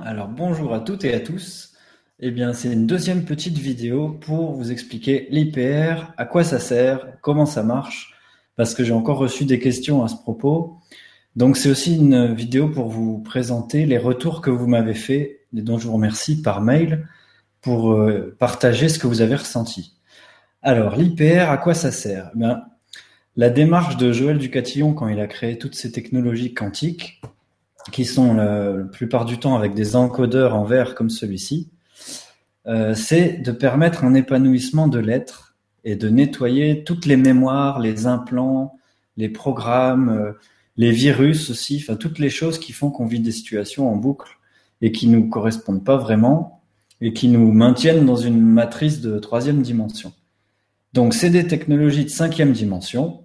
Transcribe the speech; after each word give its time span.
Alors 0.00 0.28
bonjour 0.28 0.72
à 0.72 0.80
toutes 0.80 1.04
et 1.04 1.12
à 1.12 1.20
tous. 1.20 1.74
Eh 2.20 2.30
bien, 2.30 2.54
c'est 2.54 2.72
une 2.72 2.86
deuxième 2.86 3.24
petite 3.24 3.58
vidéo 3.58 4.10
pour 4.10 4.52
vous 4.52 4.72
expliquer 4.72 5.26
l'IPR, 5.30 6.12
à 6.16 6.24
quoi 6.24 6.44
ça 6.44 6.58
sert, 6.58 7.06
comment 7.20 7.46
ça 7.46 7.62
marche, 7.62 8.14
parce 8.56 8.74
que 8.74 8.84
j'ai 8.84 8.92
encore 8.92 9.18
reçu 9.18 9.44
des 9.44 9.58
questions 9.58 10.02
à 10.02 10.08
ce 10.08 10.16
propos. 10.16 10.78
Donc, 11.36 11.56
c'est 11.56 11.70
aussi 11.70 11.96
une 11.96 12.32
vidéo 12.32 12.68
pour 12.68 12.88
vous 12.88 13.18
présenter 13.18 13.84
les 13.84 13.98
retours 13.98 14.40
que 14.40 14.50
vous 14.50 14.66
m'avez 14.66 14.94
fait 14.94 15.40
et 15.54 15.62
dont 15.62 15.78
je 15.78 15.86
vous 15.88 15.94
remercie 15.94 16.40
par 16.40 16.60
mail 16.60 17.08
pour 17.60 17.92
euh, 17.92 18.34
partager 18.38 18.88
ce 18.88 18.98
que 18.98 19.06
vous 19.06 19.20
avez 19.20 19.36
ressenti. 19.36 19.98
Alors, 20.62 20.96
l'IPR, 20.96 21.50
à 21.50 21.58
quoi 21.58 21.74
ça 21.74 21.90
sert? 21.90 22.30
Eh 22.40 22.44
La 23.36 23.50
démarche 23.50 23.96
de 23.96 24.12
Joël 24.12 24.38
Ducatillon 24.38 24.94
quand 24.94 25.08
il 25.08 25.20
a 25.20 25.26
créé 25.26 25.58
toutes 25.58 25.74
ces 25.74 25.92
technologies 25.92 26.54
quantiques, 26.54 27.20
qui 27.90 28.04
sont 28.04 28.34
la, 28.34 28.74
plupart 28.92 29.24
du 29.24 29.38
temps 29.38 29.56
avec 29.56 29.74
des 29.74 29.96
encodeurs 29.96 30.54
en 30.54 30.64
verre 30.64 30.94
comme 30.94 31.10
celui-ci, 31.10 31.70
euh, 32.66 32.94
c'est 32.94 33.38
de 33.38 33.52
permettre 33.52 34.04
un 34.04 34.14
épanouissement 34.14 34.86
de 34.88 34.98
l'être 34.98 35.56
et 35.84 35.96
de 35.96 36.08
nettoyer 36.08 36.84
toutes 36.84 37.06
les 37.06 37.16
mémoires, 37.16 37.80
les 37.80 38.06
implants, 38.06 38.78
les 39.16 39.28
programmes, 39.28 40.10
euh, 40.10 40.32
les 40.76 40.92
virus 40.92 41.50
aussi, 41.50 41.82
enfin 41.82 41.96
toutes 41.96 42.18
les 42.18 42.30
choses 42.30 42.58
qui 42.58 42.72
font 42.72 42.90
qu'on 42.90 43.06
vit 43.06 43.20
des 43.20 43.32
situations 43.32 43.92
en 43.92 43.96
boucle 43.96 44.38
et 44.80 44.92
qui 44.92 45.08
nous 45.08 45.28
correspondent 45.28 45.84
pas 45.84 45.96
vraiment 45.96 46.62
et 47.00 47.12
qui 47.12 47.28
nous 47.28 47.52
maintiennent 47.52 48.06
dans 48.06 48.16
une 48.16 48.40
matrice 48.40 49.00
de 49.00 49.18
troisième 49.18 49.60
dimension. 49.60 50.12
Donc 50.92 51.14
c'est 51.14 51.30
des 51.30 51.46
technologies 51.46 52.04
de 52.04 52.10
cinquième 52.10 52.52
dimension 52.52 53.24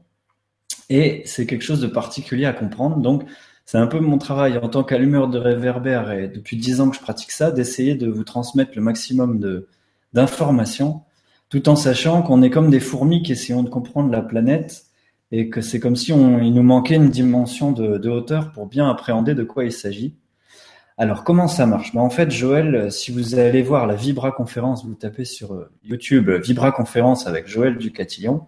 et 0.89 1.21
c'est 1.25 1.45
quelque 1.45 1.63
chose 1.63 1.81
de 1.81 1.87
particulier 1.87 2.45
à 2.45 2.53
comprendre. 2.53 2.97
Donc 2.97 3.23
c'est 3.67 3.77
un 3.77 3.87
peu 3.87 3.99
mon 3.99 4.17
travail 4.17 4.57
en 4.57 4.69
tant 4.69 4.85
qu'allumeur 4.85 5.27
de 5.27 5.37
réverbère 5.37 6.13
et 6.13 6.29
depuis 6.29 6.55
dix 6.55 6.79
ans 6.79 6.89
que 6.89 6.95
je 6.95 7.01
pratique 7.01 7.31
ça, 7.31 7.51
d'essayer 7.51 7.95
de 7.95 8.07
vous 8.07 8.23
transmettre 8.23 8.71
le 8.75 8.81
maximum 8.81 9.39
de 9.39 9.67
d'informations, 10.13 11.01
tout 11.49 11.67
en 11.67 11.75
sachant 11.75 12.21
qu'on 12.21 12.41
est 12.41 12.49
comme 12.49 12.69
des 12.69 12.79
fourmis 12.79 13.23
qui 13.23 13.33
essayons 13.33 13.63
de 13.63 13.69
comprendre 13.69 14.09
la 14.09 14.21
planète 14.21 14.85
et 15.33 15.49
que 15.49 15.59
c'est 15.59 15.81
comme 15.81 15.97
si 15.97 16.13
on, 16.13 16.39
il 16.39 16.53
nous 16.53 16.63
manquait 16.63 16.95
une 16.95 17.09
dimension 17.09 17.73
de, 17.73 17.97
de 17.97 18.09
hauteur 18.09 18.53
pour 18.53 18.67
bien 18.67 18.89
appréhender 18.89 19.35
de 19.35 19.43
quoi 19.43 19.65
il 19.65 19.73
s'agit. 19.73 20.15
Alors 20.97 21.25
comment 21.25 21.49
ça 21.49 21.65
marche? 21.65 21.93
Ben, 21.93 21.99
En 21.99 22.09
fait, 22.09 22.31
Joël, 22.31 22.89
si 22.89 23.11
vous 23.11 23.35
allez 23.35 23.63
voir 23.63 23.85
la 23.85 23.95
Vibra 23.95 24.31
conférence, 24.31 24.85
vous 24.85 24.95
tapez 24.95 25.25
sur 25.25 25.53
euh, 25.53 25.69
YouTube 25.83 26.29
Vibra 26.29 26.71
conférence 26.71 27.27
avec 27.27 27.47
Joël 27.49 27.77
Ducatillon, 27.77 28.45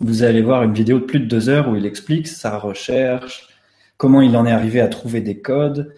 vous 0.00 0.22
allez 0.22 0.40
voir 0.40 0.62
une 0.62 0.72
vidéo 0.72 0.98
de 0.98 1.04
plus 1.04 1.20
de 1.20 1.26
deux 1.26 1.50
heures 1.50 1.68
où 1.68 1.76
il 1.76 1.84
explique 1.84 2.26
sa 2.26 2.58
recherche, 2.58 3.49
comment 4.00 4.22
il 4.22 4.34
en 4.38 4.46
est 4.46 4.50
arrivé 4.50 4.80
à 4.80 4.88
trouver 4.88 5.20
des 5.20 5.42
codes, 5.42 5.94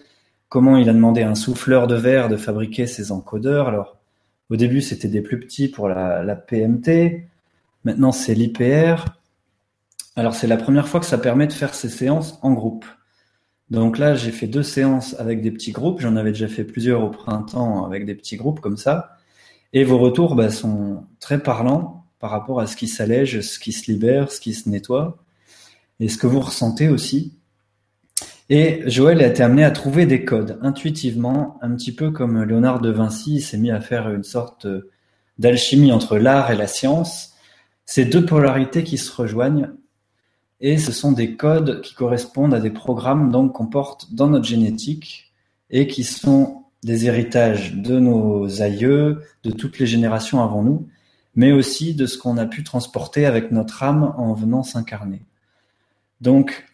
comment 0.48 0.76
il 0.76 0.88
a 0.88 0.92
demandé 0.92 1.22
à 1.22 1.30
un 1.30 1.36
souffleur 1.36 1.86
de 1.86 1.94
verre 1.94 2.28
de 2.28 2.36
fabriquer 2.36 2.88
ses 2.88 3.12
encodeurs? 3.12 3.68
Alors, 3.68 3.96
au 4.50 4.56
début, 4.56 4.80
c'était 4.80 5.06
des 5.06 5.20
plus 5.20 5.38
petits 5.38 5.68
pour 5.68 5.88
la, 5.88 6.34
PMT. 6.34 7.28
Maintenant, 7.84 8.10
c'est 8.10 8.34
l'IPR. 8.34 9.04
Alors, 10.16 10.34
c'est 10.34 10.48
la 10.48 10.56
première 10.56 10.88
fois 10.88 10.98
que 10.98 11.06
ça 11.06 11.16
permet 11.16 11.46
de 11.46 11.52
faire 11.52 11.76
ces 11.76 11.88
séances 11.88 12.40
en 12.42 12.52
groupe. 12.54 12.84
Donc 13.70 13.98
là, 13.98 14.16
j'ai 14.16 14.32
fait 14.32 14.48
deux 14.48 14.64
séances 14.64 15.14
avec 15.20 15.40
des 15.40 15.52
petits 15.52 15.70
groupes. 15.70 16.00
J'en 16.00 16.16
avais 16.16 16.32
déjà 16.32 16.48
fait 16.48 16.64
plusieurs 16.64 17.04
au 17.04 17.10
printemps 17.10 17.86
avec 17.86 18.04
des 18.04 18.16
petits 18.16 18.36
groupes 18.36 18.58
comme 18.58 18.76
ça. 18.76 19.16
Et 19.72 19.84
vos 19.84 19.98
retours 19.98 20.34
bah, 20.34 20.50
sont 20.50 21.04
très 21.20 21.40
parlants 21.40 22.04
par 22.18 22.32
rapport 22.32 22.58
à 22.58 22.66
ce 22.66 22.74
qui 22.74 22.88
s'allège, 22.88 23.42
ce 23.42 23.60
qui 23.60 23.70
se 23.70 23.88
libère, 23.92 24.32
ce 24.32 24.40
qui 24.40 24.54
se 24.54 24.68
nettoie. 24.68 25.18
Et 26.00 26.08
ce 26.08 26.18
que 26.18 26.26
vous 26.26 26.40
ressentez 26.40 26.88
aussi. 26.88 27.38
Et 28.50 28.82
Joël 28.86 29.22
a 29.22 29.28
été 29.28 29.42
amené 29.42 29.64
à 29.64 29.70
trouver 29.70 30.06
des 30.06 30.24
codes 30.24 30.58
intuitivement, 30.62 31.58
un 31.62 31.74
petit 31.74 31.94
peu 31.94 32.10
comme 32.10 32.42
Léonard 32.42 32.80
de 32.80 32.90
Vinci 32.90 33.40
s'est 33.40 33.58
mis 33.58 33.70
à 33.70 33.80
faire 33.80 34.10
une 34.10 34.24
sorte 34.24 34.66
d'alchimie 35.38 35.92
entre 35.92 36.18
l'art 36.18 36.50
et 36.50 36.56
la 36.56 36.66
science. 36.66 37.34
Ces 37.86 38.04
deux 38.04 38.24
polarités 38.24 38.84
qui 38.84 38.98
se 38.98 39.14
rejoignent, 39.14 39.70
et 40.60 40.78
ce 40.78 40.92
sont 40.92 41.12
des 41.12 41.36
codes 41.36 41.80
qui 41.80 41.94
correspondent 41.94 42.54
à 42.54 42.60
des 42.60 42.70
programmes 42.70 43.32
donc 43.32 43.54
qu'on 43.54 43.66
porte 43.66 44.14
dans 44.14 44.28
notre 44.28 44.44
génétique 44.44 45.32
et 45.70 45.86
qui 45.86 46.04
sont 46.04 46.62
des 46.84 47.06
héritages 47.06 47.74
de 47.74 47.98
nos 47.98 48.62
aïeux, 48.62 49.22
de 49.44 49.50
toutes 49.50 49.78
les 49.78 49.86
générations 49.86 50.42
avant 50.42 50.62
nous, 50.62 50.88
mais 51.34 51.52
aussi 51.52 51.94
de 51.94 52.06
ce 52.06 52.18
qu'on 52.18 52.36
a 52.38 52.46
pu 52.46 52.62
transporter 52.62 53.26
avec 53.26 53.50
notre 53.50 53.82
âme 53.82 54.14
en 54.16 54.34
venant 54.34 54.62
s'incarner. 54.62 55.22
Donc, 56.20 56.64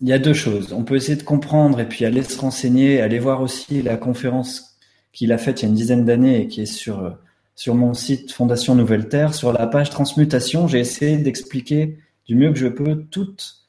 il 0.00 0.08
y 0.08 0.12
a 0.12 0.18
deux 0.18 0.34
choses. 0.34 0.72
On 0.72 0.84
peut 0.84 0.96
essayer 0.96 1.16
de 1.16 1.22
comprendre 1.22 1.80
et 1.80 1.88
puis 1.88 2.04
aller 2.04 2.22
se 2.22 2.38
renseigner, 2.38 3.00
aller 3.00 3.18
voir 3.18 3.40
aussi 3.40 3.82
la 3.82 3.96
conférence 3.96 4.76
qu'il 5.12 5.32
a 5.32 5.38
faite 5.38 5.62
il 5.62 5.64
y 5.64 5.66
a 5.66 5.68
une 5.68 5.74
dizaine 5.74 6.04
d'années 6.04 6.42
et 6.42 6.48
qui 6.48 6.62
est 6.62 6.66
sur, 6.66 7.16
sur 7.54 7.74
mon 7.74 7.94
site 7.94 8.32
Fondation 8.32 8.74
Nouvelle 8.74 9.08
Terre. 9.08 9.34
Sur 9.34 9.52
la 9.52 9.66
page 9.66 9.90
transmutation, 9.90 10.68
j'ai 10.68 10.80
essayé 10.80 11.16
d'expliquer 11.16 11.98
du 12.26 12.34
mieux 12.34 12.52
que 12.52 12.58
je 12.58 12.66
peux 12.66 13.04
toutes 13.10 13.64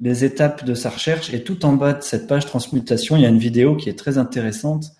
les 0.00 0.24
étapes 0.24 0.64
de 0.64 0.74
sa 0.74 0.90
recherche 0.90 1.32
et 1.32 1.42
tout 1.42 1.64
en 1.64 1.72
bas 1.74 1.94
de 1.94 2.02
cette 2.02 2.26
page 2.26 2.46
transmutation, 2.46 3.16
il 3.16 3.22
y 3.22 3.26
a 3.26 3.30
une 3.30 3.38
vidéo 3.38 3.76
qui 3.76 3.88
est 3.88 3.98
très 3.98 4.18
intéressante 4.18 4.92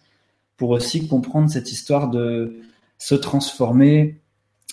pour 0.57 0.71
aussi 0.71 1.07
comprendre 1.07 1.51
cette 1.51 1.71
histoire 1.71 2.09
de 2.09 2.57
se 2.99 3.15
transformer, 3.15 4.21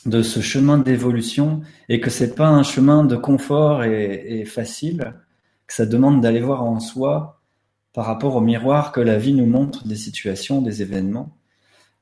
de 0.05 0.21
ce 0.21 0.39
chemin 0.39 0.77
d'évolution 0.77 1.61
et 1.89 1.99
que 1.99 2.09
c'est 2.09 2.35
pas 2.35 2.47
un 2.47 2.63
chemin 2.63 3.03
de 3.03 3.17
confort 3.17 3.83
et, 3.83 4.39
et 4.39 4.45
facile, 4.45 5.13
que 5.67 5.73
ça 5.73 5.85
demande 5.85 6.21
d'aller 6.21 6.41
voir 6.41 6.63
en 6.63 6.79
soi 6.79 7.41
par 7.93 8.05
rapport 8.05 8.35
au 8.35 8.41
miroir 8.41 8.91
que 8.91 9.01
la 9.01 9.17
vie 9.17 9.33
nous 9.33 9.45
montre 9.45 9.87
des 9.87 9.95
situations, 9.95 10.61
des 10.61 10.81
événements. 10.81 11.37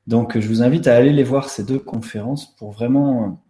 Donc 0.08 0.40
je 0.40 0.48
vous 0.48 0.64
invite 0.64 0.88
à 0.88 0.96
aller 0.96 1.12
les 1.12 1.24
voir 1.24 1.50
ces 1.50 1.64
deux 1.64 1.80
conférences 1.80 2.56
pour 2.56 2.72
vraiment 2.72 3.44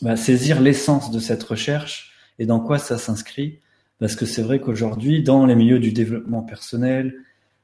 bah, 0.00 0.16
saisir 0.16 0.60
l'essence 0.60 1.10
de 1.10 1.18
cette 1.18 1.42
recherche 1.42 2.12
et 2.38 2.46
dans 2.46 2.60
quoi 2.60 2.78
ça 2.78 2.96
s'inscrit. 2.96 3.58
Parce 3.98 4.16
que 4.16 4.26
c'est 4.26 4.42
vrai 4.42 4.60
qu'aujourd'hui, 4.60 5.22
dans 5.22 5.46
les 5.46 5.54
milieux 5.54 5.78
du 5.78 5.92
développement 5.92 6.42
personnel, 6.42 7.14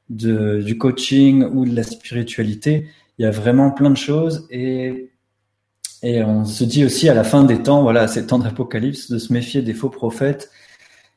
du 0.09 0.79
coaching 0.79 1.45
ou 1.45 1.67
de 1.67 1.75
la 1.75 1.83
spiritualité, 1.83 2.89
il 3.19 3.23
y 3.23 3.27
a 3.27 3.31
vraiment 3.31 3.71
plein 3.71 3.91
de 3.91 3.97
choses 3.97 4.47
et 4.51 5.11
et 6.03 6.23
on 6.23 6.45
se 6.45 6.63
dit 6.63 6.85
aussi 6.85 7.09
à 7.09 7.15
la 7.15 7.25
fin 7.25 7.43
des 7.43 7.61
temps, 7.61 7.83
voilà, 7.83 8.07
ces 8.07 8.25
temps 8.25 8.39
d'apocalypse, 8.39 9.11
de 9.11 9.19
se 9.19 9.33
méfier 9.33 9.63
des 9.63 9.75
faux 9.75 9.91
prophètes 9.91 10.49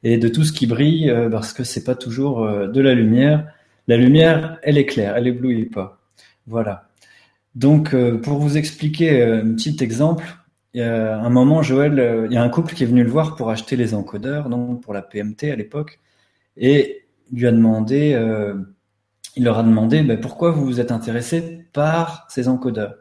et 0.04 0.18
de 0.18 0.28
tout 0.28 0.44
ce 0.44 0.52
qui 0.52 0.68
brille 0.68 1.10
euh, 1.10 1.30
parce 1.30 1.54
que 1.54 1.64
c'est 1.64 1.84
pas 1.84 1.96
toujours 1.96 2.44
euh, 2.44 2.68
de 2.68 2.82
la 2.82 2.94
lumière. 2.94 3.48
La 3.88 3.98
lumière, 3.98 4.60
elle 4.64 4.78
est 4.78 4.86
claire, 4.86 5.16
elle 5.16 5.28
éblouit 5.28 5.66
pas. 5.66 6.00
Voilà. 6.48 6.90
Donc, 7.56 7.94
euh, 7.94 8.18
pour 8.18 8.40
vous 8.40 8.58
expliquer 8.58 9.24
un 9.24 9.54
petit 9.54 9.78
exemple, 9.82 10.26
il 10.74 10.82
y 10.82 10.84
a 10.84 11.20
un 11.20 11.30
moment, 11.30 11.62
Joël, 11.62 12.28
il 12.30 12.34
y 12.34 12.38
a 12.38 12.44
un 12.44 12.50
couple 12.50 12.74
qui 12.74 12.84
est 12.84 12.88
venu 12.88 13.04
le 13.04 13.10
voir 13.10 13.36
pour 13.36 13.50
acheter 13.50 13.76
les 13.76 13.94
encodeurs, 13.94 14.48
donc 14.48 14.82
pour 14.82 14.94
la 14.94 15.02
PMT 15.02 15.52
à 15.52 15.56
l'époque, 15.58 16.00
et 16.56 17.04
il 17.32 17.40
lui 17.40 17.48
a 17.48 17.52
demandé, 17.52 18.18
il 19.36 19.44
leur 19.44 19.60
a 19.60 19.64
demandé, 19.64 20.02
ben, 20.02 20.18
pourquoi 20.18 20.52
vous 20.52 20.64
vous 20.64 20.80
êtes 20.80 20.94
intéressé 20.94 21.66
par 21.74 22.26
ces 22.30 22.48
encodeurs? 22.48 22.96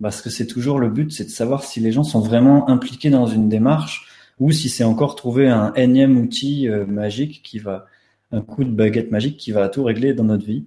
Parce 0.00 0.22
que 0.22 0.30
c'est 0.30 0.46
toujours 0.46 0.78
le 0.78 0.90
but, 0.90 1.10
c'est 1.10 1.24
de 1.24 1.30
savoir 1.30 1.64
si 1.64 1.80
les 1.80 1.90
gens 1.90 2.04
sont 2.04 2.20
vraiment 2.20 2.68
impliqués 2.68 3.10
dans 3.10 3.26
une 3.26 3.48
démarche 3.48 4.06
ou 4.40 4.52
si 4.52 4.68
c'est 4.68 4.84
encore 4.84 5.16
trouver 5.16 5.48
un 5.48 5.72
énième 5.74 6.18
outil 6.18 6.68
euh, 6.68 6.86
magique 6.86 7.42
qui 7.42 7.58
va, 7.58 7.86
un 8.32 8.40
coup 8.40 8.64
de 8.64 8.70
baguette 8.70 9.10
magique 9.10 9.36
qui 9.36 9.52
va 9.52 9.68
tout 9.68 9.84
régler 9.84 10.12
dans 10.12 10.24
notre 10.24 10.44
vie. 10.44 10.66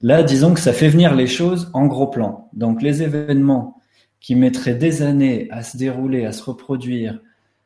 Là, 0.00 0.22
disons 0.22 0.54
que 0.54 0.60
ça 0.60 0.72
fait 0.72 0.88
venir 0.88 1.14
les 1.14 1.26
choses 1.26 1.70
en 1.72 1.86
gros 1.86 2.06
plan. 2.06 2.48
Donc 2.52 2.82
les 2.82 3.02
événements 3.02 3.80
qui 4.20 4.34
mettraient 4.36 4.74
des 4.74 5.02
années 5.02 5.48
à 5.50 5.62
se 5.62 5.76
dérouler, 5.76 6.24
à 6.24 6.32
se 6.32 6.42
reproduire, 6.42 7.20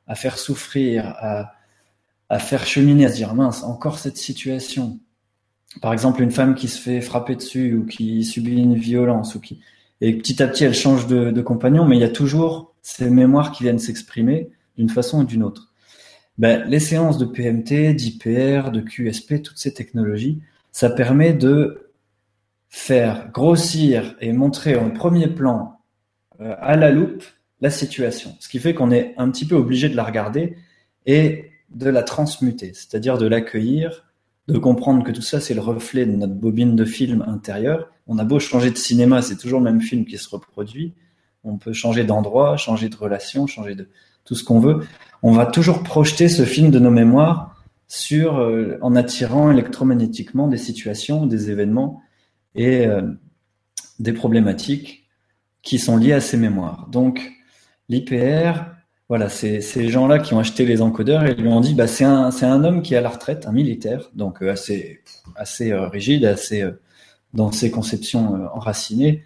à 0.07 0.15
faire 0.15 0.39
souffrir, 0.39 1.15
à, 1.19 2.39
faire 2.39 2.67
cheminer, 2.67 3.07
à 3.07 3.09
se 3.11 3.17
dire 3.17 3.35
mince, 3.35 3.63
encore 3.63 3.99
cette 3.99 4.17
situation. 4.17 4.99
Par 5.83 5.93
exemple, 5.93 6.23
une 6.23 6.31
femme 6.31 6.55
qui 6.55 6.69
se 6.69 6.81
fait 6.81 7.01
frapper 7.01 7.37
dessus 7.37 7.75
ou 7.75 7.87
qui 7.87 8.25
subit 8.25 8.57
une 8.57 8.77
violence 8.77 9.35
ou 9.35 9.41
qui 9.41 9.61
et 10.01 10.17
petit 10.17 10.41
à 10.43 10.47
petit 10.47 10.63
elle 10.63 10.75
change 10.75 11.09
de, 11.09 11.33
de 11.33 11.43
compagnon, 11.43 11.85
mais 11.85 11.97
il 11.97 12.01
y 12.01 12.05
a 12.05 12.09
toujours 12.09 12.73
ces 12.83 13.11
mémoires 13.11 13.51
qui 13.51 13.65
viennent 13.65 13.81
s'exprimer 13.81 14.51
d'une 14.79 14.89
façon 14.89 15.21
ou 15.21 15.25
d'une 15.25 15.43
autre. 15.43 15.73
Ben, 16.39 16.65
les 16.69 16.81
séances 16.81 17.19
de 17.19 17.25
PMT, 17.25 17.95
d'IPR, 17.95 18.71
de 18.71 18.81
QSP, 18.81 19.43
toutes 19.43 19.59
ces 19.59 19.75
technologies, 19.75 20.41
ça 20.71 20.89
permet 20.89 21.33
de 21.33 21.91
faire 22.69 23.31
grossir 23.33 24.15
et 24.21 24.33
montrer 24.33 24.77
en 24.77 24.91
premier 24.91 25.27
plan 25.27 25.81
euh, 26.41 26.55
à 26.61 26.77
la 26.77 26.91
loupe 26.93 27.25
la 27.61 27.71
situation. 27.71 28.37
Ce 28.39 28.49
qui 28.49 28.61
fait 28.61 28.75
qu'on 28.75 28.93
est 28.93 29.15
un 29.17 29.31
petit 29.31 29.47
peu 29.47 29.57
obligé 29.57 29.89
de 29.89 29.97
la 29.97 30.05
regarder 30.05 30.57
et 31.07 31.51
de 31.71 31.91
la 31.91 32.03
transmuter, 32.03 32.73
c'est-à-dire 32.75 33.19
de 33.19 33.27
l'accueillir, 33.27 34.05
de 34.47 34.59
comprendre 34.59 35.05
que 35.05 35.11
tout 35.11 35.23
ça, 35.23 35.41
c'est 35.41 35.55
le 35.55 35.61
reflet 35.61 36.07
de 36.07 36.13
notre 36.13 36.35
bobine 36.35 36.77
de 36.77 36.85
film 36.85 37.23
intérieur. 37.27 37.91
On 38.07 38.19
a 38.19 38.25
beau 38.25 38.39
changer 38.39 38.71
de 38.71 38.77
cinéma, 38.77 39.21
c'est 39.21 39.37
toujours 39.37 39.59
le 39.59 39.65
même 39.65 39.83
film 39.83 40.07
qui 40.07 40.17
se 40.17 40.29
reproduit. 40.29 40.95
On 41.45 41.57
peut 41.57 41.73
changer 41.73 42.05
d'endroit, 42.05 42.57
changer 42.57 42.89
de 42.89 42.97
relation, 42.97 43.47
changer 43.47 43.75
de, 43.75 43.89
tout 44.25 44.35
ce 44.35 44.45
qu'on 44.45 44.61
veut, 44.61 44.87
on 45.23 45.33
va 45.33 45.47
toujours 45.47 45.83
projeter 45.83 46.29
ce 46.29 46.45
film 46.45 46.71
de 46.71 46.79
nos 46.79 46.91
mémoires 46.91 47.57
sur 47.89 48.47
en 48.83 48.95
attirant 48.95 49.51
électromagnétiquement 49.51 50.47
des 50.49 50.59
situations, 50.59 51.25
des 51.25 51.51
événements 51.51 52.03
et 52.55 52.87
des 53.99 54.13
problématiques 54.13 55.09
qui 55.63 55.79
sont 55.79 55.97
liées 55.97 56.13
à 56.13 56.21
ces 56.21 56.37
mémoires. 56.37 56.89
Donc 56.91 57.33
l'IPR, 57.89 58.65
voilà, 59.09 59.29
c'est 59.29 59.61
ces 59.61 59.89
gens-là 59.89 60.19
qui 60.19 60.35
ont 60.35 60.39
acheté 60.39 60.67
les 60.67 60.83
encodeurs 60.83 61.25
et 61.25 61.35
lui 61.35 61.49
ont 61.49 61.61
dit, 61.61 61.75
bah, 61.75 61.87
c'est 61.87 62.05
un, 62.05 62.31
c'est 62.31 62.47
un 62.47 62.63
homme 62.65 62.83
qui 62.83 62.95
est 62.95 62.99
à 62.99 63.01
la 63.01 63.09
retraite, 63.09 63.47
un 63.47 63.53
militaire, 63.53 64.11
donc 64.15 64.43
euh, 64.43 64.53
assez, 64.53 65.03
assez 65.37 65.73
euh, 65.73 65.89
rigide, 65.89 66.25
assez 66.25 66.63
euh, 66.63 66.73
dans 67.35 67.53
ses 67.53 67.71
conceptions 67.71 68.49
enracinées, 68.55 69.23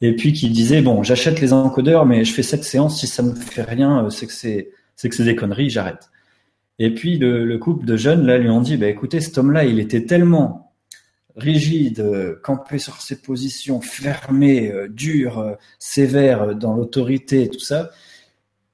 et 0.00 0.14
puis 0.14 0.32
qui 0.32 0.50
disait, 0.50 0.82
bon, 0.82 1.02
j'achète 1.02 1.40
les 1.40 1.52
encodeurs, 1.52 2.06
mais 2.06 2.24
je 2.24 2.32
fais 2.32 2.42
cette 2.42 2.64
séance, 2.64 3.00
si 3.00 3.06
ça 3.06 3.22
me 3.22 3.34
fait 3.34 3.62
rien, 3.62 4.08
c'est 4.10 4.26
que 4.26 4.32
c'est, 4.32 4.70
c'est 4.94 5.08
que 5.08 5.16
c'est 5.16 5.24
des 5.24 5.36
conneries, 5.36 5.70
j'arrête. 5.70 6.10
Et 6.78 6.92
puis 6.92 7.18
le, 7.18 7.44
le, 7.44 7.58
couple 7.58 7.86
de 7.86 7.96
jeunes 7.96 8.26
là 8.26 8.38
lui 8.38 8.50
ont 8.50 8.60
dit, 8.60 8.76
bah, 8.76 8.88
écoutez, 8.88 9.20
cet 9.20 9.38
homme-là, 9.38 9.64
il 9.64 9.80
était 9.80 10.04
tellement 10.04 10.72
rigide, 11.36 12.38
campé 12.42 12.78
sur 12.78 13.00
ses 13.00 13.20
positions, 13.20 13.80
fermé, 13.80 14.72
dur, 14.90 15.56
sévère 15.78 16.54
dans 16.54 16.74
l'autorité, 16.74 17.48
tout 17.48 17.60
ça 17.60 17.90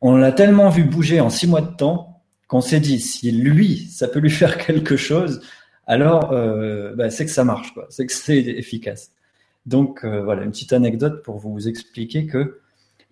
on 0.03 0.17
l'a 0.17 0.33
tellement 0.33 0.69
vu 0.69 0.85
bouger 0.85 1.21
en 1.21 1.31
six 1.31 1.47
mois 1.47 1.63
de 1.63 1.75
temps 1.75 2.23
qu'on 2.49 2.61
s'est 2.61 2.81
dit 2.81 3.01
si 3.01 3.31
lui, 3.31 3.89
ça 3.91 4.09
peut 4.09 4.19
lui 4.19 4.31
faire 4.43 4.59
quelque 4.59 4.97
chose, 4.97 5.41
alors 5.87 6.33
euh, 6.33 6.95
bah, 6.95 7.09
c'est 7.09 7.25
que 7.25 7.31
ça 7.31 7.45
marche, 7.45 7.73
quoi. 7.73 7.87
C'est 7.89 8.05
que 8.05 8.13
c'est 8.13 8.39
efficace. 8.39 9.13
Donc 9.67 10.05
euh, 10.05 10.23
voilà, 10.23 10.43
une 10.43 10.51
petite 10.51 10.73
anecdote 10.73 11.23
pour 11.23 11.39
vous 11.39 11.69
expliquer 11.69 12.27
que 12.27 12.61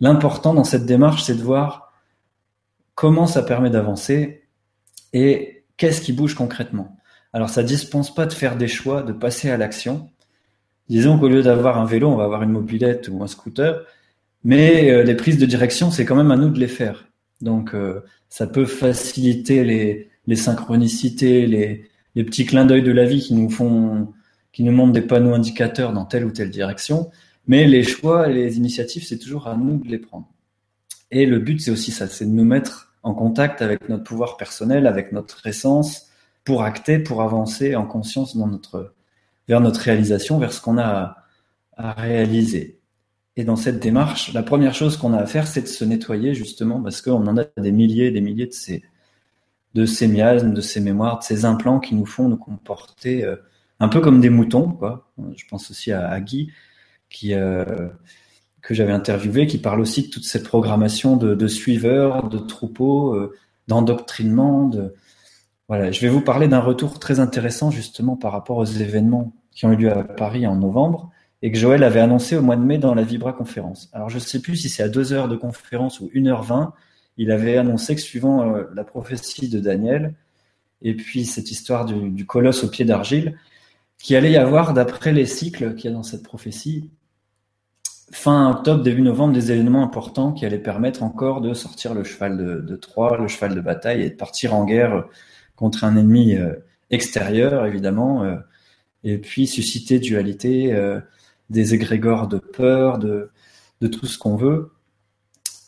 l'important 0.01 0.55
dans 0.55 0.65
cette 0.65 0.87
démarche, 0.87 1.23
c'est 1.23 1.37
de 1.37 1.43
voir 1.43 1.93
comment 2.95 3.27
ça 3.27 3.43
permet 3.43 3.71
d'avancer 3.71 4.43
et 5.13 5.65
qu'est-ce 5.77 6.01
qui 6.01 6.13
bouge 6.13 6.35
concrètement. 6.35 6.97
Alors 7.33 7.51
ça 7.51 7.63
dispense 7.63 8.15
pas 8.15 8.27
de 8.27 8.33
faire 8.33 8.57
des 8.57 8.69
choix, 8.69 9.03
de 9.03 9.13
passer 9.13 9.51
à 9.51 9.57
l'action. 9.57 10.11
Disons 10.89 11.19
qu'au 11.19 11.29
lieu 11.29 11.43
d'avoir 11.43 11.79
un 11.79 11.85
vélo, 11.85 12.09
on 12.09 12.17
va 12.17 12.25
avoir 12.25 12.43
une 12.43 12.51
mobilette 12.51 13.09
ou 13.09 13.23
un 13.23 13.29
scooter. 13.29 13.85
Mais 14.43 14.91
euh, 14.91 15.03
les 15.03 15.15
prises 15.15 15.39
de 15.39 15.47
direction, 15.47 15.91
c'est 15.91 16.05
quand 16.05 16.17
même 16.17 16.31
à 16.31 16.37
nous 16.37 16.49
de 16.49 16.59
les 16.59 16.69
faire. 16.69 17.09
Donc, 17.41 17.75
euh, 17.75 18.01
ça 18.29 18.47
peut 18.47 18.65
faciliter 18.65 19.65
les, 19.65 20.09
les 20.27 20.37
synchronicités, 20.37 21.47
les, 21.47 21.89
les, 22.15 22.25
petits 22.25 22.47
clins 22.47 22.65
d'œil 22.65 22.83
de 22.83 22.93
la 22.93 23.05
vie 23.05 23.21
qui 23.21 23.35
nous 23.35 23.51
font, 23.51 24.13
qui 24.53 24.65
nous 24.65 24.73
montrent 24.73 24.93
des 24.93 25.03
panneaux 25.03 25.35
indicateurs 25.35 25.93
dans 25.93 26.05
telle 26.05 26.25
ou 26.25 26.31
telle 26.31 26.51
direction. 26.51 27.11
Mais 27.47 27.67
les 27.67 27.83
choix, 27.83 28.29
les 28.29 28.57
initiatives, 28.57 29.05
c'est 29.05 29.19
toujours 29.19 29.49
à 29.49 29.57
nous 29.57 29.79
de 29.79 29.89
les 29.89 29.99
prendre. 29.99 30.29
Et 31.11 31.27
le 31.27 31.39
but, 31.39 31.61
c'est 31.61 31.71
aussi 31.71 31.91
ça, 31.91 32.07
c'est 32.07 32.27
de 32.27 32.31
nous 32.31 32.45
mettre 32.45 32.95
en 33.03 33.15
contact 33.15 33.63
avec 33.63 33.89
notre 33.89 34.05
pouvoir 34.05 34.37
personnel, 34.37 34.87
avec 34.87 35.13
notre 35.13 35.47
essence, 35.47 36.09
pour 36.45 36.63
acter, 36.63 36.99
pour 36.99 37.23
avancer 37.23 37.77
en 37.77 37.87
conscience 37.87 38.37
dans 38.37 38.47
notre, 38.47 38.95
vers 39.49 39.61
notre 39.61 39.81
réalisation, 39.81 40.39
vers 40.39 40.53
ce 40.53 40.61
qu'on 40.61 40.79
a 40.79 41.17
à 41.77 41.93
réaliser. 41.93 42.81
Et 43.37 43.45
dans 43.45 43.57
cette 43.57 43.81
démarche, 43.81 44.33
la 44.35 44.43
première 44.43 44.75
chose 44.75 44.97
qu'on 44.97 45.13
a 45.13 45.19
à 45.19 45.27
faire, 45.27 45.47
c'est 45.47 45.63
de 45.63 45.67
se 45.67 45.85
nettoyer 45.85 46.35
justement 46.35 46.81
parce 46.83 47.01
qu'on 47.01 47.27
en 47.27 47.39
a 47.39 47.45
des 47.57 47.73
milliers 47.73 48.07
et 48.07 48.11
des 48.11 48.21
milliers 48.21 48.47
de 48.47 48.53
ces, 48.53 48.83
de 49.75 49.87
ces 49.87 50.09
miasmes, 50.09 50.53
de 50.53 50.61
ces 50.61 50.81
mémoires, 50.81 51.21
de 51.21 51.25
ces 51.25 51.45
implants 51.45 51.81
qui 51.81 51.95
nous 51.95 52.07
font 52.07 52.29
nous 52.29 52.37
comporter 52.37 53.25
euh, 53.25 53.37
un 53.81 53.89
peu 53.89 54.01
comme 54.01 54.21
des 54.21 54.31
moutons. 54.31 54.69
Quoi. 54.69 55.11
Je 55.37 55.45
pense 55.49 55.71
aussi 55.71 55.93
à, 55.93 56.21
Guy, 56.21 56.53
qui, 57.09 57.35
euh, 57.35 57.89
que 58.63 58.75
j'avais 58.75 58.93
interviewé, 58.93 59.47
qui 59.47 59.59
parle 59.59 59.81
aussi 59.81 60.03
de 60.03 60.09
toute 60.09 60.25
cette 60.25 60.45
programmation 60.45 61.17
de, 61.17 61.35
de 61.35 61.47
suiveurs, 61.47 62.29
de 62.29 62.39
troupeaux, 62.39 63.15
euh, 63.15 63.35
d'endoctrinement. 63.69 64.69
De... 64.69 64.95
Voilà, 65.69 65.91
je 65.91 66.01
vais 66.01 66.09
vous 66.09 66.21
parler 66.21 66.47
d'un 66.47 66.61
retour 66.61 66.99
très 66.99 67.21
intéressant 67.21 67.71
justement 67.71 68.17
par 68.17 68.33
rapport 68.33 68.59
aux 68.59 68.65
événements 68.65 69.33
qui 69.51 69.67
ont 69.67 69.73
eu 69.73 69.77
lieu 69.77 69.93
à 69.93 70.05
Paris 70.05 70.47
en 70.47 70.57
novembre 70.57 71.11
et 71.43 71.51
que 71.51 71.59
Joël 71.59 71.83
avait 71.83 72.01
annoncé 72.01 72.37
au 72.37 72.43
mois 72.43 72.57
de 72.57 72.63
mai 72.63 72.79
dans 72.79 72.95
la 72.95 73.03
Vibra 73.03 73.33
conférence. 73.33 73.89
Alors 73.93 74.11
je 74.11 74.17
ne 74.17 74.21
sais 74.21 74.41
plus 74.41 74.57
si 74.57 74.69
c'est 74.69 74.83
à 74.83 74.89
deux 74.89 75.13
heures 75.13 75.29
de 75.29 75.37
conférence 75.37 76.01
ou 76.01 76.11
1h20, 76.15 76.73
il 77.17 77.31
avait 77.31 77.57
annoncé 77.57 77.95
que 77.95 78.01
suivant 78.01 78.55
euh, 78.55 78.65
la 78.75 78.85
prophétie 78.85 79.49
de 79.49 79.59
Daniel, 79.59 80.15
et 80.83 80.95
puis 80.95 81.25
cette 81.25 81.51
histoire 81.51 81.85
du, 81.85 82.25
colosse 82.27 82.65
au 82.65 82.69
pied 82.69 82.85
d'argile, 82.85 83.39
qu'il 84.03 84.17
allait 84.17 84.33
y 84.33 84.37
avoir, 84.37 84.75
d'après 84.75 85.13
les 85.13 85.27
cycles 85.27 85.75
qu'il 85.75 85.91
y 85.91 85.93
a 85.93 85.97
dans 85.97 86.03
cette 86.03 86.23
prophétie, 86.23 86.91
fin 88.13 88.51
octobre, 88.51 88.83
début 88.83 89.03
novembre, 89.03 89.35
des 89.35 89.53
événements 89.53 89.85
importants 89.85 90.33
qui 90.33 90.45
allaient 90.45 90.59
permettre 90.59 91.03
encore 91.03 91.41
de 91.41 91.55
sortir 91.55 91.95
le 91.95 92.03
cheval 92.03 92.65
de, 92.65 92.77
Troie, 92.77 93.19
le 93.19 93.29
cheval 93.29 93.55
de 93.55 93.61
bataille, 93.61 94.03
et 94.03 94.11
de 94.11 94.17
partir 94.17 94.55
en 94.55 94.65
guerre 94.65 95.05
contre 95.55 95.85
un 95.85 95.97
ennemi 95.97 96.35
euh, 96.35 96.55
extérieur, 96.91 97.67
évidemment, 97.67 98.25
euh, 98.25 98.37
et 99.05 99.19
puis 99.19 99.47
susciter 99.47 99.99
dualité, 99.99 100.75
des 101.51 101.75
égrégores 101.75 102.29
de 102.29 102.39
peur, 102.39 102.99
de, 102.99 103.31
tout 103.81 104.07
ce 104.07 104.19
qu'on 104.19 104.37
veut. 104.37 104.73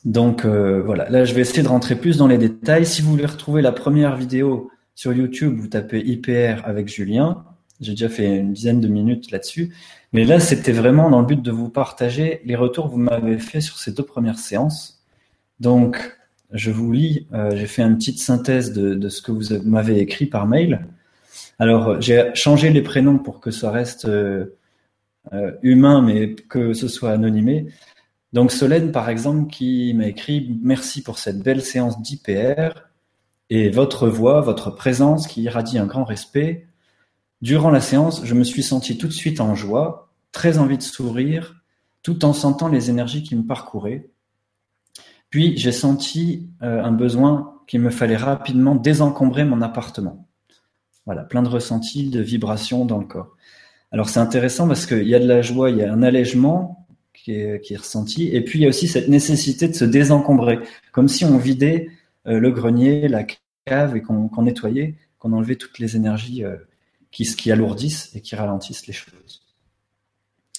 Donc 0.05 0.45
euh, 0.45 0.83
voilà, 0.83 1.09
là 1.11 1.25
je 1.25 1.35
vais 1.35 1.43
essayer 1.43 1.63
de 1.63 1.69
rentrer 1.69 1.95
plus 1.95 2.17
dans 2.17 2.27
les 2.27 2.39
détails. 2.39 2.87
Si 2.87 3.03
vous 3.03 3.11
voulez 3.11 3.27
retrouver 3.27 3.63
la 3.63 3.73
première 3.73 4.17
vidéo 4.17 4.71
sur 4.95 5.13
YouTube, 5.13 5.57
vous 5.59 5.69
tapez 5.69 6.01
IPR 6.01 6.63
avec 6.65 6.89
Julien. 6.89 7.45
J'ai 7.83 7.93
déjà 7.93 8.09
fait 8.09 8.37
une 8.39 8.53
dizaine 8.53 8.81
de 8.81 8.89
minutes 8.89 9.31
là-dessus. 9.31 9.75
Mais 10.13 10.25
là, 10.25 10.41
c'était 10.41 10.73
vraiment 10.73 11.11
dans 11.11 11.21
le 11.21 11.27
but 11.27 11.43
de 11.43 11.51
vous 11.51 11.69
partager 11.69 12.41
les 12.45 12.57
retours 12.57 12.87
que 12.87 12.93
vous 12.93 12.99
m'avez 12.99 13.39
fait 13.39 13.61
sur 13.61 13.79
ces 13.79 13.93
deux 13.93 14.03
premières 14.03 14.39
séances. 14.39 15.03
Donc, 15.61 16.17
je 16.53 16.71
vous 16.71 16.93
lis, 16.93 17.27
euh, 17.33 17.57
j'ai 17.57 17.67
fait 17.67 17.83
une 17.83 17.97
petite 17.97 18.19
synthèse 18.19 18.73
de, 18.73 19.09
ce 19.09 19.23
que 19.23 19.33
vous 19.33 19.63
m'avez 19.65 20.01
écrit 20.01 20.27
par 20.27 20.47
mail. 20.47 20.87
Alors, 21.59 22.01
j'ai 22.01 22.31
changé 22.35 22.71
les 22.71 22.83
prénoms 22.83 23.19
pour 23.19 23.41
que 23.41 23.51
ça 23.51 23.71
reste 23.71 24.05
euh, 24.07 24.57
euh, 25.33 25.53
humain, 25.63 26.03
mais 26.03 26.35
que 26.35 26.73
ce 26.73 26.89
soit 26.89 27.13
anonymé. 27.13 27.69
Donc 28.33 28.51
Solène, 28.51 28.93
par 28.93 29.09
exemple, 29.09 29.51
qui 29.51 29.93
m'a 29.95 30.07
écrit 30.09 30.59
Merci 30.63 31.03
pour 31.03 31.19
cette 31.19 31.41
belle 31.41 31.63
séance 31.63 32.01
d'IPR 32.01 32.71
et 33.51 33.71
votre 33.71 34.09
voix, 34.09 34.41
votre 34.41 34.71
présence 34.71 35.27
qui 35.27 35.43
irradie 35.43 35.79
un 35.79 35.87
grand 35.87 36.05
respect. 36.05 36.67
Durant 37.43 37.71
la 37.71 37.81
séance, 37.81 38.25
je 38.25 38.35
me 38.35 38.45
suis 38.45 38.63
senti 38.63 38.97
tout 38.97 39.09
de 39.09 39.13
suite 39.13 39.41
en 39.41 39.57
joie, 39.57 40.09
très 40.31 40.59
envie 40.59 40.79
de 40.79 40.83
sourire, 40.83 41.63
tout 42.05 42.25
en 42.25 42.33
sentant 42.33 42.69
les 42.69 42.89
énergies 42.89 43.25
qui 43.25 43.35
me 43.35 43.45
parcouraient. 43.45 44.09
Puis 45.29 45.57
j'ai 45.57 45.73
senti 45.73 46.49
euh, 46.63 46.83
un 46.83 46.93
besoin 46.93 47.61
qu'il 47.67 47.81
me 47.81 47.91
fallait 47.91 48.17
rapidement 48.17 48.77
désencombrer 48.77 49.45
mon 49.45 49.61
appartement. 49.61 50.29
Voilà, 51.05 51.25
plein 51.25 51.43
de 51.43 51.49
ressentis, 51.49 52.11
de 52.11 52.21
vibrations 52.21 52.85
dans 52.85 52.99
le 52.99 53.07
corps. 53.07 53.37
Alors 53.91 54.09
c'est 54.09 54.21
intéressant 54.21 54.69
parce 54.69 54.87
qu'il 54.87 55.09
y 55.09 55.15
a 55.15 55.19
de 55.19 55.27
la 55.27 55.43
joie, 55.43 55.71
il 55.71 55.79
y 55.79 55.83
a 55.83 55.93
un 55.93 56.03
allègement 56.03 56.87
qui 57.13 57.33
est, 57.33 57.77
ressenti, 57.77 58.29
et 58.35 58.41
puis 58.41 58.61
il 58.61 58.63
y 58.63 58.67
a 58.67 58.69
aussi 58.69 58.89
cette 58.89 59.09
nécessité 59.09 59.69
de 59.69 59.75
se 59.75 59.85
désencombrer, 59.85 60.59
comme 60.93 61.09
si 61.09 61.25
on 61.25 61.39
vidait 61.39 61.89
euh, 62.27 62.39
le 62.41 62.51
grenier, 62.51 63.07
la 63.09 63.25
cave, 63.65 63.97
et 63.97 64.03
qu'on 64.03 64.43
nettoyait, 64.43 64.97
qu'on 65.19 65.33
enlevait 65.33 65.57
toutes 65.57 65.79
les 65.79 65.95
énergies 65.95 66.45
euh, 66.45 66.57
qui, 67.13 67.25
qui 67.25 67.53
alourdissent 67.53 68.11
et 68.17 68.21
qui 68.21 68.35
ralentissent 68.35 68.87
les 68.89 68.93
choses. 68.93 69.43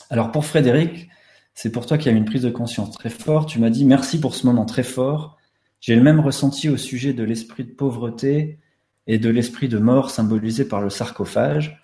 Alors 0.09 0.31
pour 0.31 0.45
Frédéric, 0.45 1.09
c'est 1.55 1.71
pour 1.71 1.85
toi 1.85 1.97
qu'il 1.97 2.11
y 2.11 2.15
a 2.15 2.17
une 2.17 2.25
prise 2.25 2.43
de 2.43 2.49
conscience 2.49 2.91
très 2.91 3.09
forte. 3.09 3.49
Tu 3.49 3.59
m'as 3.59 3.69
dit 3.69 3.83
merci 3.83 4.19
pour 4.19 4.35
ce 4.35 4.45
moment 4.45 4.65
très 4.65 4.83
fort. 4.83 5.37
J'ai 5.81 5.95
le 5.95 6.03
même 6.03 6.19
ressenti 6.19 6.69
au 6.69 6.77
sujet 6.77 7.13
de 7.13 7.23
l'esprit 7.23 7.63
de 7.63 7.71
pauvreté 7.71 8.59
et 9.07 9.17
de 9.17 9.29
l'esprit 9.29 9.67
de 9.67 9.79
mort 9.79 10.11
symbolisé 10.11 10.65
par 10.65 10.81
le 10.81 10.89
sarcophage. 10.89 11.83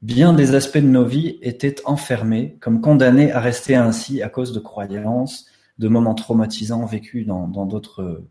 Bien 0.00 0.32
des 0.32 0.54
aspects 0.54 0.78
de 0.78 0.86
nos 0.86 1.04
vies 1.04 1.38
étaient 1.42 1.76
enfermés, 1.84 2.56
comme 2.60 2.80
condamnés 2.80 3.32
à 3.32 3.40
rester 3.40 3.74
ainsi 3.74 4.22
à 4.22 4.28
cause 4.28 4.52
de 4.52 4.60
croyances, 4.60 5.46
de 5.78 5.88
moments 5.88 6.14
traumatisants 6.14 6.86
vécus 6.86 7.26
dans 7.26 7.66
d'autres 7.66 8.24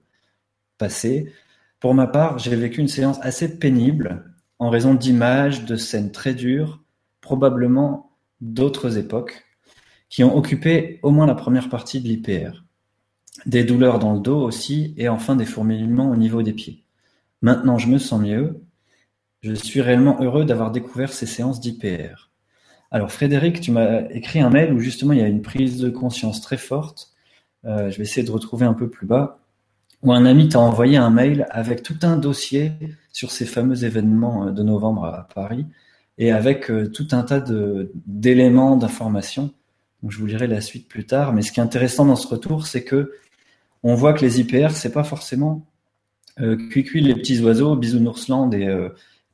passés. 0.78 1.32
Pour 1.80 1.94
ma 1.94 2.08
part, 2.08 2.40
j'ai 2.40 2.56
vécu 2.56 2.82
une 2.82 2.88
séance 2.88 3.18
assez 3.22 3.58
pénible 3.58 4.31
en 4.62 4.70
raison 4.70 4.94
d'images, 4.94 5.66
de 5.66 5.76
scènes 5.76 6.12
très 6.12 6.36
dures, 6.36 6.84
probablement 7.20 8.12
d'autres 8.42 9.00
époques, 9.00 9.44
qui 10.08 10.24
ont 10.24 10.38
occupé 10.38 11.00
au 11.02 11.10
moins 11.10 11.26
la 11.26 11.34
première 11.34 11.68
partie 11.68 12.00
de 12.00 12.08
l'IPR. 12.08 12.64
Des 13.48 13.64
douleurs 13.64 13.98
dans 13.98 14.14
le 14.14 14.20
dos 14.20 14.40
aussi, 14.40 14.94
et 14.98 15.10
enfin 15.10 15.36
des 15.36 15.46
fourmillements 15.46 16.12
au 16.12 16.16
niveau 16.16 16.44
des 16.44 16.54
pieds. 16.54 16.84
Maintenant, 17.42 17.80
je 17.80 17.88
me 17.88 17.98
sens 17.98 18.22
mieux, 18.22 18.62
je 19.42 19.54
suis 19.54 19.82
réellement 19.82 20.22
heureux 20.22 20.46
d'avoir 20.46 20.70
découvert 20.70 21.12
ces 21.12 21.26
séances 21.26 21.60
d'IPR. 21.60 22.30
Alors 22.92 23.12
Frédéric, 23.12 23.62
tu 23.62 23.72
m'as 23.72 24.08
écrit 24.12 24.42
un 24.42 24.52
mail 24.52 24.74
où 24.74 24.80
justement 24.80 25.14
il 25.14 25.20
y 25.20 25.24
a 25.24 25.28
une 25.28 25.42
prise 25.42 25.80
de 25.80 25.90
conscience 25.90 26.40
très 26.40 26.58
forte. 26.58 27.16
Euh, 27.66 27.90
je 27.90 27.98
vais 27.98 28.04
essayer 28.04 28.26
de 28.26 28.32
retrouver 28.32 28.68
un 28.68 28.76
peu 28.76 28.92
plus 28.92 29.08
bas. 29.08 29.41
Où 30.04 30.14
un 30.14 30.26
ami 30.26 30.50
t'a 30.50 30.60
envoyé 30.60 30.98
un 30.98 31.10
mail 31.10 31.46
avec 31.52 31.84
tout 31.84 31.98
un 32.02 32.18
dossier 32.18 32.72
sur 33.12 33.32
ces 33.32 33.46
fameux 33.46 33.86
événements 33.86 34.48
euh, 34.48 34.52
de 34.52 34.64
novembre 34.64 35.06
à 35.06 35.28
Paris 35.34 35.66
et 36.18 36.32
avec 36.32 36.72
euh, 36.72 36.90
tout 36.90 37.08
un 37.12 37.24
tas 37.24 37.44
d'éléments, 38.06 38.78
d'informations. 38.78 39.52
Donc 40.02 40.12
je 40.12 40.18
vous 40.18 40.26
lirai 40.26 40.48
la 40.48 40.62
suite 40.62 40.88
plus 40.88 41.06
tard. 41.06 41.34
Mais 41.34 41.42
ce 41.42 41.52
qui 41.52 41.60
est 41.60 41.64
intéressant 41.64 42.06
dans 42.06 42.16
ce 42.16 42.28
retour, 42.28 42.66
c'est 42.66 42.84
que 42.84 43.14
on 43.84 43.96
voit 43.96 44.14
que 44.14 44.24
les 44.24 44.40
IPR, 44.40 44.72
c'est 44.72 44.92
pas 44.92 45.04
forcément 45.04 45.66
euh, 46.40 46.56
cuit 46.70 47.02
les 47.02 47.16
petits 47.16 47.40
oiseaux, 47.42 47.76
bisounours 47.76 48.30
et, 48.54 48.68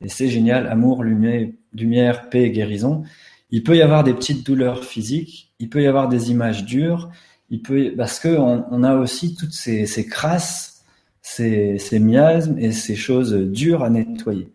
Et 0.00 0.08
c'est 0.08 0.28
génial, 0.28 0.66
amour, 0.66 1.04
lumière, 1.04 1.48
lumière, 1.72 2.28
paix, 2.28 2.50
guérison. 2.50 3.04
Il 3.50 3.62
peut 3.62 3.76
y 3.76 3.82
avoir 3.82 4.04
des 4.04 4.14
petites 4.14 4.44
douleurs 4.44 4.84
physiques, 4.84 5.52
il 5.58 5.70
peut 5.70 5.82
y 5.82 5.86
avoir 5.86 6.08
des 6.08 6.30
images 6.30 6.64
dures, 6.64 7.10
il 7.50 7.62
peut 7.62 7.94
parce 7.96 8.20
que 8.20 8.28
on, 8.28 8.82
a 8.82 8.96
aussi 8.96 9.34
toutes 9.34 9.52
ces, 9.52 9.86
ces 9.86 10.06
crasses, 10.06 10.84
ces, 11.22 11.78
miasmes 11.98 12.58
et 12.58 12.72
ces 12.72 12.96
choses 12.96 13.32
dures 13.34 13.82
à 13.82 13.90
nettoyer. 13.90 14.50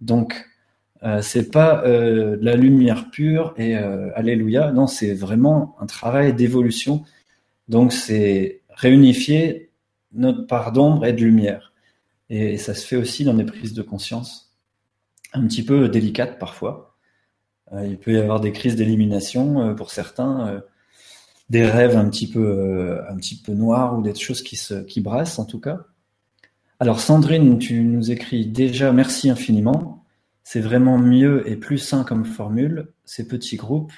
Donc 0.00 0.46
euh, 1.02 1.22
c'est 1.22 1.50
pas 1.50 1.84
euh, 1.84 2.36
la 2.40 2.56
lumière 2.56 3.10
pure 3.10 3.54
et 3.56 3.76
euh, 3.76 4.10
alléluia. 4.14 4.72
Non, 4.72 4.86
c'est 4.86 5.14
vraiment 5.14 5.76
un 5.80 5.86
travail 5.86 6.34
d'évolution. 6.34 7.04
Donc 7.68 7.92
c'est 7.92 8.62
réunifier 8.70 9.70
notre 10.12 10.46
part 10.46 10.72
d'ombre 10.72 11.06
et 11.06 11.12
de 11.12 11.20
lumière. 11.24 11.72
Et 12.28 12.58
ça 12.58 12.74
se 12.74 12.86
fait 12.86 12.96
aussi 12.96 13.24
dans 13.24 13.34
des 13.34 13.44
prises 13.44 13.74
de 13.74 13.82
conscience 13.82 14.54
un 15.32 15.46
petit 15.46 15.64
peu 15.64 15.88
délicates 15.88 16.38
parfois. 16.38 16.96
Euh, 17.72 17.86
il 17.86 17.98
peut 17.98 18.12
y 18.12 18.18
avoir 18.18 18.40
des 18.40 18.52
crises 18.52 18.76
d'élimination 18.76 19.74
pour 19.74 19.90
certains, 19.90 20.62
des 21.50 21.64
rêves 21.64 21.96
un 21.96 22.08
petit 22.08 22.28
peu 22.28 23.00
un 23.08 23.16
petit 23.16 23.36
peu 23.36 23.52
noirs 23.52 23.98
ou 23.98 24.02
des 24.02 24.14
choses 24.14 24.42
qui 24.42 24.56
se 24.56 24.74
qui 24.84 25.00
brassent 25.00 25.38
en 25.38 25.44
tout 25.44 25.60
cas. 25.60 25.80
Alors 26.78 27.00
Sandrine, 27.00 27.58
tu 27.58 27.80
nous 27.82 28.10
écris 28.10 28.46
déjà 28.46 28.92
merci 28.92 29.30
infiniment. 29.30 30.04
C'est 30.44 30.60
vraiment 30.60 30.98
mieux 30.98 31.48
et 31.50 31.56
plus 31.56 31.78
sain 31.78 32.04
comme 32.04 32.24
formule, 32.24 32.92
ces 33.04 33.26
petits 33.26 33.56
groupes. 33.56 33.92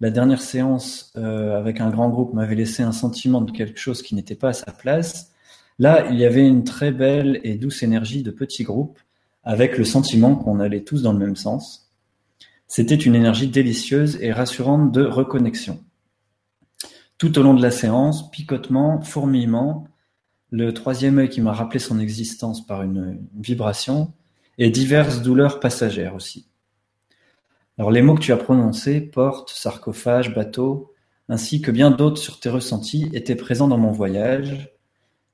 La 0.00 0.10
dernière 0.10 0.42
séance 0.42 1.12
euh, 1.16 1.58
avec 1.58 1.80
un 1.80 1.90
grand 1.90 2.08
groupe 2.08 2.34
m'avait 2.34 2.54
laissé 2.54 2.82
un 2.82 2.92
sentiment 2.92 3.40
de 3.40 3.50
quelque 3.52 3.78
chose 3.78 4.02
qui 4.02 4.14
n'était 4.14 4.34
pas 4.34 4.48
à 4.48 4.52
sa 4.52 4.72
place. 4.72 5.32
Là, 5.78 6.06
il 6.10 6.18
y 6.18 6.24
avait 6.24 6.46
une 6.46 6.64
très 6.64 6.92
belle 6.92 7.40
et 7.44 7.54
douce 7.54 7.82
énergie 7.82 8.22
de 8.22 8.30
petits 8.30 8.64
groupes 8.64 8.98
avec 9.44 9.78
le 9.78 9.84
sentiment 9.84 10.36
qu'on 10.36 10.60
allait 10.60 10.82
tous 10.82 11.02
dans 11.02 11.12
le 11.12 11.18
même 11.18 11.36
sens. 11.36 11.90
C'était 12.68 12.94
une 12.94 13.14
énergie 13.14 13.48
délicieuse 13.48 14.18
et 14.20 14.32
rassurante 14.32 14.92
de 14.92 15.04
reconnexion. 15.04 15.82
Tout 17.22 17.38
au 17.38 17.44
long 17.44 17.54
de 17.54 17.62
la 17.62 17.70
séance, 17.70 18.32
picotement, 18.32 19.00
fourmillement, 19.00 19.86
le 20.50 20.74
troisième 20.74 21.18
œil 21.18 21.28
qui 21.28 21.40
m'a 21.40 21.52
rappelé 21.52 21.78
son 21.78 22.00
existence 22.00 22.66
par 22.66 22.82
une 22.82 23.20
vibration, 23.38 24.12
et 24.58 24.70
diverses 24.70 25.22
douleurs 25.22 25.60
passagères 25.60 26.16
aussi. 26.16 26.48
Alors 27.78 27.92
les 27.92 28.02
mots 28.02 28.16
que 28.16 28.20
tu 28.22 28.32
as 28.32 28.36
prononcés, 28.36 29.00
porte, 29.00 29.50
sarcophage, 29.50 30.34
bateau, 30.34 30.94
ainsi 31.28 31.62
que 31.62 31.70
bien 31.70 31.92
d'autres 31.92 32.20
sur 32.20 32.40
tes 32.40 32.48
ressentis, 32.48 33.08
étaient 33.12 33.36
présents 33.36 33.68
dans 33.68 33.78
mon 33.78 33.92
voyage. 33.92 34.72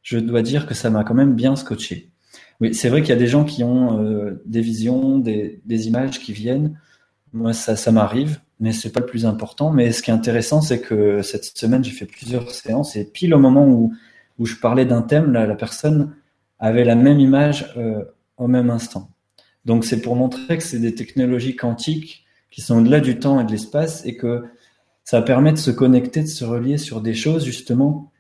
Je 0.03 0.19
dois 0.19 0.43
dire 0.43 0.67
que 0.67 0.75
ça 0.75 0.91
m'a 0.91 1.05
quand 1.05 1.15
même 1.15 1.37
bien 1.37 1.57
scotché. 1.57 2.11
Oui, 2.61 2.75
c'est 2.75 2.91
vrai 2.91 3.01
qu'il 3.01 3.09
y 3.09 3.17
a 3.17 3.17
des 3.17 3.29
gens 3.29 3.47
qui 3.47 3.65
ont 3.65 3.99
euh, 3.99 4.43
des 4.45 4.61
visions, 4.61 5.17
des, 5.17 5.63
images 5.67 6.21
qui 6.21 6.35
viennent. 6.35 6.79
Moi, 7.33 7.55
ça, 7.55 7.77
ça 7.77 7.93
m'arrive, 7.93 8.41
mais 8.61 8.73
c'est 8.73 8.91
pas 8.91 9.01
le 9.01 9.07
plus 9.07 9.27
important. 9.27 9.71
Mais 9.71 9.93
ce 9.93 10.03
qui 10.03 10.11
est 10.11 10.15
intéressant, 10.15 10.61
c'est 10.61 10.81
que 10.81 11.23
cette 11.23 11.45
semaine, 11.45 11.85
j'ai 11.85 11.93
fait 11.93 12.07
plusieurs 12.07 12.51
séances 12.51 12.97
et 12.97 13.05
pile 13.05 13.35
au 13.35 13.39
moment 13.39 13.67
où, 13.67 13.93
où 14.39 14.47
je 14.47 14.57
parlais 14.57 14.85
d'un 14.85 15.03
thème, 15.03 15.33
la 15.33 15.55
personne 15.55 16.15
avait 16.59 16.85
la 16.85 16.95
même 16.95 17.21
image 17.21 17.73
euh, 17.77 18.05
au 18.37 18.49
même 18.49 18.71
instant. 18.71 19.11
Donc 19.65 19.85
c'est 19.85 20.01
pour 20.01 20.17
montrer 20.17 20.59
que 20.59 20.65
c'est 20.65 20.79
des 20.79 20.95
technologies 20.95 21.57
quantiques 21.57 22.25
qui 22.51 22.61
sont 22.61 22.79
au-delà 22.79 23.01
du 23.01 23.19
temps 23.19 23.41
et 23.41 23.45
de 23.45 23.51
l'espace 23.51 24.05
et 24.07 24.17
que 24.17 24.45
ça 25.05 25.23
permet 25.23 25.53
de 25.53 25.59
se 25.59 25.71
connecter, 25.71 26.23
de 26.23 26.29
se 26.29 26.45
relier 26.45 26.79
sur 26.79 27.01
des 27.01 27.15
choses 27.15 27.45
justement. 27.45 28.11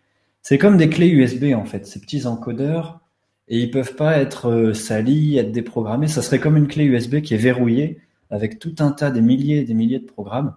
C'est 0.42 0.58
comme 0.58 0.76
des 0.76 0.88
clés 0.88 1.08
USB 1.08 1.54
en 1.54 1.64
fait, 1.64 1.86
ces 1.86 2.00
petits 2.00 2.26
encodeurs 2.26 3.00
et 3.48 3.60
ils 3.60 3.70
peuvent 3.70 3.94
pas 3.94 4.18
être 4.18 4.50
euh, 4.50 4.74
salis, 4.74 5.38
être 5.38 5.52
déprogrammés. 5.52 6.08
Ça 6.08 6.22
serait 6.22 6.38
comme 6.38 6.56
une 6.56 6.68
clé 6.68 6.84
USB 6.84 7.20
qui 7.22 7.34
est 7.34 7.38
verrouillée 7.38 8.00
avec 8.30 8.58
tout 8.58 8.74
un 8.80 8.92
tas 8.92 9.10
des 9.10 9.20
milliers 9.20 9.58
et 9.58 9.64
des 9.64 9.74
milliers 9.74 9.98
de 9.98 10.06
programmes. 10.06 10.54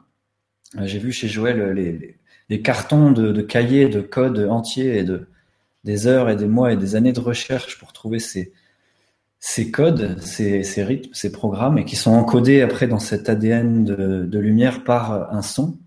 Euh, 0.78 0.86
j'ai 0.86 1.00
vu 1.00 1.12
chez 1.12 1.28
Joël 1.28 1.72
les, 1.72 2.18
les 2.50 2.62
cartons 2.62 3.12
de, 3.12 3.42
cahiers 3.42 3.88
de 3.88 4.01
code 4.01 4.40
entiers 4.40 4.98
et 4.98 5.04
de 5.04 5.28
des 5.84 6.06
heures 6.06 6.30
et 6.30 6.36
des 6.36 6.48
mois 6.48 6.74
et 6.74 6.78
des 6.78 6.96
années 6.96 7.13
de 7.13 7.20
recherche 7.20 7.80
pour 7.80 7.92
trouver 7.92 8.20
ces, 8.20 8.54
ces 9.40 9.72
codes, 9.72 10.20
ces, 10.22 10.62
rythmes, 10.84 11.10
ces 11.12 11.32
programmes, 11.32 11.80
et 11.80 11.86
qui 11.86 11.96
sont 11.96 12.12
encodés 12.12 12.62
après 12.62 12.88
dans 12.88 13.00
cet 13.00 13.30
ADN 13.30 13.84
de, 13.84 14.40
lumière 14.40 14.84
par 14.84 15.34
un 15.34 15.42
son, 15.42 15.80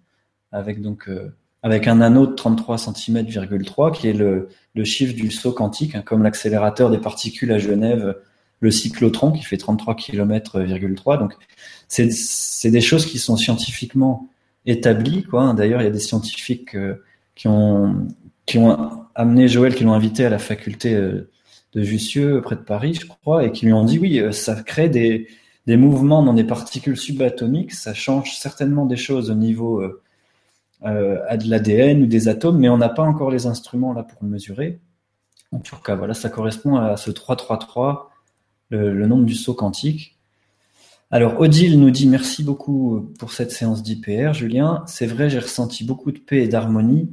avec 0.51 0.81
donc 0.81 1.09
euh, 1.09 1.37
avec 1.63 1.87
un 1.87 2.01
anneau 2.01 2.27
de 2.27 2.35
33 2.35 2.77
cm,3 2.77 3.93
qui 3.93 4.09
est 4.09 4.13
le, 4.13 4.49
le 4.75 4.85
chiffre 4.85 5.15
du 5.15 5.31
saut 5.31 5.53
quantique, 5.53 5.95
hein, 5.95 6.03
comme 6.05 6.25
l'accélérateur 6.25 6.91
des 6.91 6.99
particules 6.99 7.53
à 7.53 7.59
Genève, 7.59 8.17
le 8.65 8.71
cyclotron 8.71 9.31
qui 9.31 9.43
fait 9.43 9.57
33 9.57 9.95
km,3. 9.95 11.19
Donc 11.19 11.35
c'est 11.89 12.71
des 12.71 12.81
choses 12.81 13.07
qui 13.07 13.19
sont 13.19 13.37
scientifiquement 13.37 14.29
établies, 14.67 15.23
quoi. 15.23 15.43
Hein. 15.43 15.55
D'ailleurs, 15.55 15.81
il 15.83 15.85
y 15.85 15.89
a 15.89 15.93
des 15.93 16.01
scientifiques 16.01 16.75
euh, 16.75 17.03
qui 17.35 17.47
ont 17.49 18.07
qui 18.47 18.59
ont 18.59 19.07
amené 19.15 19.49
Joël, 19.49 19.75
qui 19.75 19.85
l'ont 19.85 19.95
invité 19.95 20.25
à 20.25 20.31
la 20.31 20.39
faculté 20.39 20.95
euh, 20.95 21.31
de 21.73 21.83
Jussieu, 21.83 22.41
près 22.43 22.57
de 22.57 22.61
Paris, 22.61 22.95
je 22.95 23.07
crois, 23.07 23.45
et 23.45 23.53
qui 23.53 23.67
lui 23.67 23.73
ont 23.73 23.85
dit 23.85 23.99
oui, 23.99 24.19
euh, 24.19 24.33
ça 24.33 24.55
crée 24.63 24.89
des, 24.89 25.29
des 25.67 25.77
mouvements 25.77 26.23
dans 26.23 26.35
des 26.35 26.45
particules 26.45 26.97
subatomiques, 26.97 27.73
ça 27.73 27.95
change 27.95 28.37
certainement 28.37 28.87
des 28.87 28.97
choses 28.97 29.31
au 29.31 29.35
niveau 29.35 29.81
euh, 29.81 30.03
euh 30.85 31.37
de 31.37 31.49
l'ADN 31.49 32.03
ou 32.03 32.07
des 32.07 32.29
atomes, 32.29 32.59
mais 32.59 32.69
on 32.69 32.79
n'a 32.79 32.91
pas 32.91 33.03
encore 33.03 33.31
les 33.31 33.47
instruments 33.47 33.93
là 33.93 34.03
pour 34.03 34.23
mesurer. 34.25 34.81
En 35.53 35.61
tout 35.61 35.77
cas, 35.77 35.95
voilà, 35.95 36.15
ça 36.15 36.29
correspond 36.29 36.77
à 36.77 36.97
ce 36.97 37.11
333, 37.11 38.11
le, 38.71 39.07
nombre 39.07 39.25
du 39.25 39.35
saut 39.35 39.55
quantique. 39.55 40.17
Alors 41.11 41.41
Odile 41.41 41.79
nous 41.79 41.91
dit 41.91 42.07
merci 42.07 42.43
beaucoup 42.43 43.13
pour 43.19 43.33
cette 43.33 43.53
séance 43.53 43.83
d'IPR, 43.83 44.33
Julien. 44.33 44.83
C'est 44.87 45.07
vrai, 45.07 45.31
j'ai 45.31 45.39
ressenti 45.39 45.85
beaucoup 45.85 46.11
de 46.11 46.19
paix 46.19 46.43
et 46.43 46.49
d'harmonie, 46.49 47.13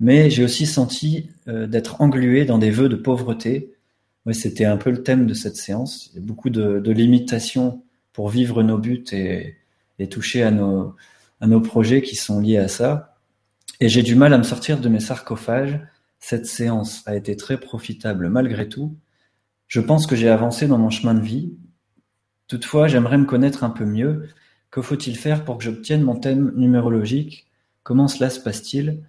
mais 0.00 0.30
j'ai 0.30 0.44
aussi 0.44 0.66
senti 0.66 1.28
euh, 1.48 1.66
d'être 1.66 2.00
englué 2.00 2.44
dans 2.44 2.58
des 2.58 2.70
vœux 2.70 2.88
de 2.88 2.96
pauvreté, 2.96 3.74
oui, 4.26 4.34
c'était 4.34 4.64
un 4.64 4.78
peu 4.78 4.90
le 4.90 5.02
thème 5.02 5.26
de 5.26 5.34
cette 5.34 5.56
séance. 5.56 6.10
Beaucoup 6.16 6.48
de, 6.50 6.90
limitations 6.90 7.82
pour 8.12 8.30
vivre 8.30 8.62
nos 8.62 8.78
buts 8.78 9.04
et, 9.12 9.56
toucher 10.08 10.42
à 10.42 10.50
nos 10.50 11.60
projets 11.60 12.02
qui 12.02 12.16
sont 12.16 12.40
liés 12.40 12.56
à 12.56 12.68
ça. 12.68 13.14
Et 13.80 13.88
j'ai 13.88 14.02
du 14.02 14.14
mal 14.14 14.32
à 14.32 14.38
me 14.38 14.42
sortir 14.42 14.80
de 14.80 14.88
mes 14.88 15.00
sarcophages. 15.00 15.80
Cette 16.20 16.46
séance 16.46 17.02
a 17.06 17.16
été 17.16 17.36
très 17.36 17.58
profitable 17.58 18.28
malgré 18.30 18.68
tout. 18.68 18.96
Je 19.66 19.80
pense 19.80 20.06
que 20.06 20.16
j'ai 20.16 20.28
avancé 20.28 20.66
dans 20.68 20.78
mon 20.78 20.90
chemin 20.90 21.14
de 21.14 21.20
vie. 21.20 21.54
Toutefois, 22.48 22.88
j'aimerais 22.88 23.18
me 23.18 23.24
connaître 23.24 23.64
un 23.64 23.70
peu 23.70 23.84
mieux. 23.84 24.28
Que 24.70 24.82
faut-il 24.82 25.16
faire 25.16 25.44
pour 25.44 25.58
que 25.58 25.64
j'obtienne 25.64 26.02
mon 26.02 26.16
thème 26.16 26.52
numérologique? 26.56 27.46
Comment 27.82 28.08
cela 28.08 28.30
se 28.30 28.40
passe-t-il? 28.40 29.02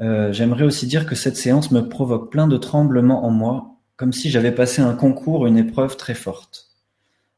Euh, 0.00 0.32
J'aimerais 0.32 0.64
aussi 0.64 0.86
dire 0.86 1.06
que 1.06 1.14
cette 1.14 1.36
séance 1.36 1.70
me 1.70 1.88
provoque 1.88 2.30
plein 2.30 2.46
de 2.46 2.56
tremblements 2.56 3.24
en 3.24 3.30
moi 3.30 3.74
comme 3.98 4.12
si 4.12 4.30
j'avais 4.30 4.52
passé 4.52 4.80
un 4.80 4.94
concours, 4.94 5.48
une 5.48 5.58
épreuve 5.58 5.96
très 5.96 6.14
forte. 6.14 6.70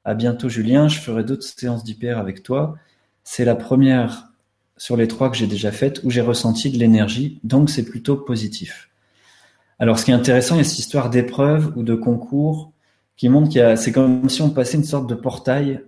À 0.04 0.12
bientôt 0.12 0.50
Julien, 0.50 0.88
je 0.88 1.00
ferai 1.00 1.24
d'autres 1.24 1.42
séances 1.42 1.84
d'hyper 1.84 2.18
avec 2.18 2.42
toi. 2.42 2.76
C'est 3.24 3.46
la 3.46 3.54
première 3.56 4.28
sur 4.76 4.94
les 4.98 5.08
trois 5.08 5.30
que 5.30 5.38
j'ai 5.38 5.46
déjà 5.46 5.72
faites 5.72 6.02
où 6.04 6.10
j'ai 6.10 6.20
ressenti 6.20 6.70
de 6.70 6.76
l'énergie, 6.76 7.40
donc 7.44 7.70
c'est 7.70 7.84
plutôt 7.84 8.16
positif. 8.16 8.89
Alors 9.80 9.98
ce 9.98 10.04
qui 10.04 10.10
est 10.10 10.14
intéressant, 10.14 10.56
il 10.56 10.58
y 10.58 10.60
a 10.60 10.64
cette 10.64 10.78
histoire 10.78 11.08
d'épreuve 11.08 11.72
ou 11.74 11.82
de 11.82 11.94
concours 11.94 12.72
qui 13.16 13.30
montre 13.30 13.48
qu'il 13.48 13.60
y 13.60 13.64
a, 13.64 13.76
c'est 13.76 13.92
comme 13.92 14.28
si 14.28 14.42
on 14.42 14.50
passait 14.50 14.76
une 14.76 14.84
sorte 14.84 15.08
de 15.08 15.14
portail 15.14 15.82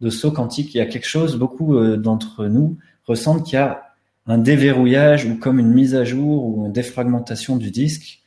de 0.00 0.10
saut 0.10 0.30
quantique. 0.30 0.74
Il 0.74 0.78
y 0.78 0.80
a 0.80 0.86
quelque 0.86 1.08
chose, 1.08 1.36
beaucoup 1.36 1.76
euh, 1.76 1.96
d'entre 1.96 2.46
nous 2.46 2.78
ressentent 3.04 3.44
qu'il 3.44 3.54
y 3.54 3.58
a 3.58 3.82
un 4.26 4.38
déverrouillage 4.38 5.24
ou 5.24 5.36
comme 5.36 5.58
une 5.58 5.72
mise 5.72 5.96
à 5.96 6.04
jour 6.04 6.44
ou 6.44 6.66
une 6.66 6.72
défragmentation 6.72 7.56
du 7.56 7.72
disque. 7.72 8.22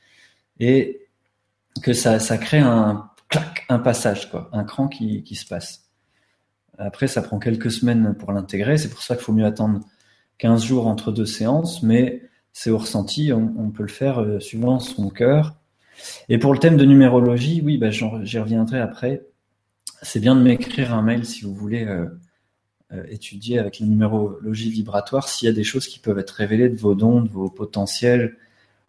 Et 0.59 1.01
que 1.81 1.93
ça, 1.93 2.19
ça 2.19 2.37
crée 2.37 2.59
un 2.59 3.09
clac, 3.29 3.65
un 3.69 3.79
passage, 3.79 4.29
quoi, 4.29 4.49
un 4.53 4.63
cran 4.63 4.87
qui, 4.87 5.23
qui 5.23 5.35
se 5.35 5.45
passe. 5.45 5.89
Après, 6.77 7.07
ça 7.07 7.21
prend 7.21 7.39
quelques 7.39 7.71
semaines 7.71 8.15
pour 8.17 8.33
l'intégrer. 8.33 8.77
C'est 8.77 8.89
pour 8.89 9.01
ça 9.01 9.15
qu'il 9.15 9.23
faut 9.23 9.33
mieux 9.33 9.45
attendre 9.45 9.79
15 10.39 10.63
jours 10.63 10.87
entre 10.87 11.13
deux 11.13 11.25
séances, 11.25 11.83
mais 11.83 12.21
c'est 12.55 12.69
au 12.69 12.77
ressenti. 12.77 13.33
On, 13.33 13.69
peut 13.69 13.83
le 13.83 13.89
faire 13.89 14.21
euh, 14.21 14.39
suivant 14.39 14.79
son 14.79 15.09
cœur. 15.09 15.55
Et 16.29 16.37
pour 16.37 16.53
le 16.53 16.59
thème 16.59 16.77
de 16.77 16.85
numérologie, 16.85 17.61
oui, 17.63 17.77
bah, 17.77 17.89
j'y 17.91 18.39
reviendrai 18.39 18.79
après. 18.79 19.25
C'est 20.01 20.21
bien 20.21 20.35
de 20.35 20.41
m'écrire 20.41 20.93
un 20.93 21.01
mail 21.01 21.25
si 21.25 21.43
vous 21.43 21.53
voulez 21.53 21.85
euh, 21.85 22.05
euh, 22.93 23.03
étudier 23.09 23.59
avec 23.59 23.79
la 23.79 23.85
numérologie 23.85 24.69
vibratoire 24.69 25.27
s'il 25.27 25.47
y 25.47 25.49
a 25.49 25.53
des 25.53 25.65
choses 25.65 25.87
qui 25.87 25.99
peuvent 25.99 26.17
être 26.17 26.31
révélées 26.31 26.69
de 26.69 26.77
vos 26.77 26.95
dons, 26.95 27.21
de 27.21 27.29
vos 27.29 27.49
potentiels 27.49 28.37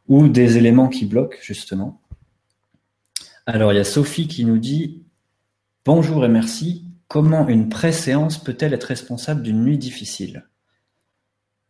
ou 0.06 0.28
des 0.28 0.58
éléments 0.58 0.88
qui 0.88 1.04
bloquent, 1.04 1.38
justement. 1.42 2.00
Alors, 3.46 3.72
il 3.72 3.76
y 3.76 3.80
a 3.80 3.84
Sophie 3.84 4.28
qui 4.28 4.44
nous 4.44 4.58
dit 4.58 5.02
Bonjour 5.84 6.24
et 6.24 6.28
merci. 6.28 6.84
Comment 7.08 7.48
une 7.48 7.68
préséance 7.68 8.38
peut-elle 8.38 8.74
être 8.74 8.84
responsable 8.84 9.42
d'une 9.42 9.64
nuit 9.64 9.78
difficile? 9.78 10.44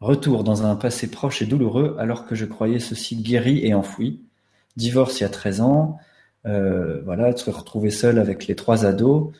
Retour 0.00 0.44
dans 0.44 0.66
un 0.66 0.76
passé 0.76 1.10
proche 1.10 1.40
et 1.40 1.46
douloureux 1.46 1.96
alors 1.98 2.26
que 2.26 2.34
je 2.34 2.44
croyais 2.44 2.80
ceci 2.80 3.16
guéri 3.16 3.64
et 3.64 3.74
enfoui. 3.74 4.20
Divorce 4.76 5.20
il 5.20 5.22
y 5.22 5.26
a 5.26 5.30
13 5.30 5.60
ans. 5.62 5.98
Euh, 6.44 7.00
voilà, 7.04 7.34
se 7.36 7.50
retrouver 7.50 7.90
seul 7.90 8.18
avec 8.18 8.46
les 8.46 8.54
trois 8.54 8.84
ados. 8.84 9.32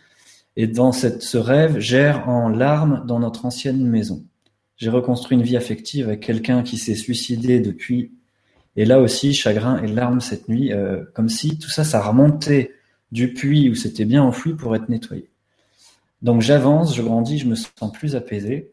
Et 0.57 0.67
dans 0.67 0.93
ce 0.93 1.37
rêve, 1.37 1.79
j'erre 1.79 2.29
en 2.29 2.49
larmes 2.49 3.05
dans 3.07 3.21
notre 3.21 3.45
ancienne 3.45 3.87
maison. 3.87 4.25
J'ai 4.77 4.91
reconstruit 4.91 5.37
une 5.37 5.43
vie 5.43 5.57
affective 5.57 6.09
avec 6.09 6.21
quelqu'un 6.21 6.63
qui 6.63 6.79
s'est 6.79 6.95
suicidé 6.95 7.61
depuis. 7.61 8.13
Et 8.77 8.85
là 8.87 9.01
aussi, 9.01 9.35
chagrin 9.35 9.83
et 9.83 9.87
larmes 9.87 10.21
cette 10.21 10.49
nuit, 10.49 10.73
euh, 10.73 11.05
comme 11.15 11.29
si 11.29 11.59
tout 11.59 11.71
ça, 11.71 11.85
ça 11.85 12.01
remontait 12.01 12.73
du 13.13 13.33
puits 13.35 13.71
où 13.71 13.75
c'était 13.75 14.05
bien 14.05 14.23
enfoui 14.23 14.55
pour 14.55 14.75
être 14.75 14.89
nettoyé. 14.89 15.31
Donc 16.23 16.41
j'avance, 16.41 16.97
je 16.97 17.03
grandis, 17.03 17.39
je 17.39 17.47
me 17.47 17.55
sens 17.55 17.93
plus 17.93 18.17
apaisé. 18.17 18.73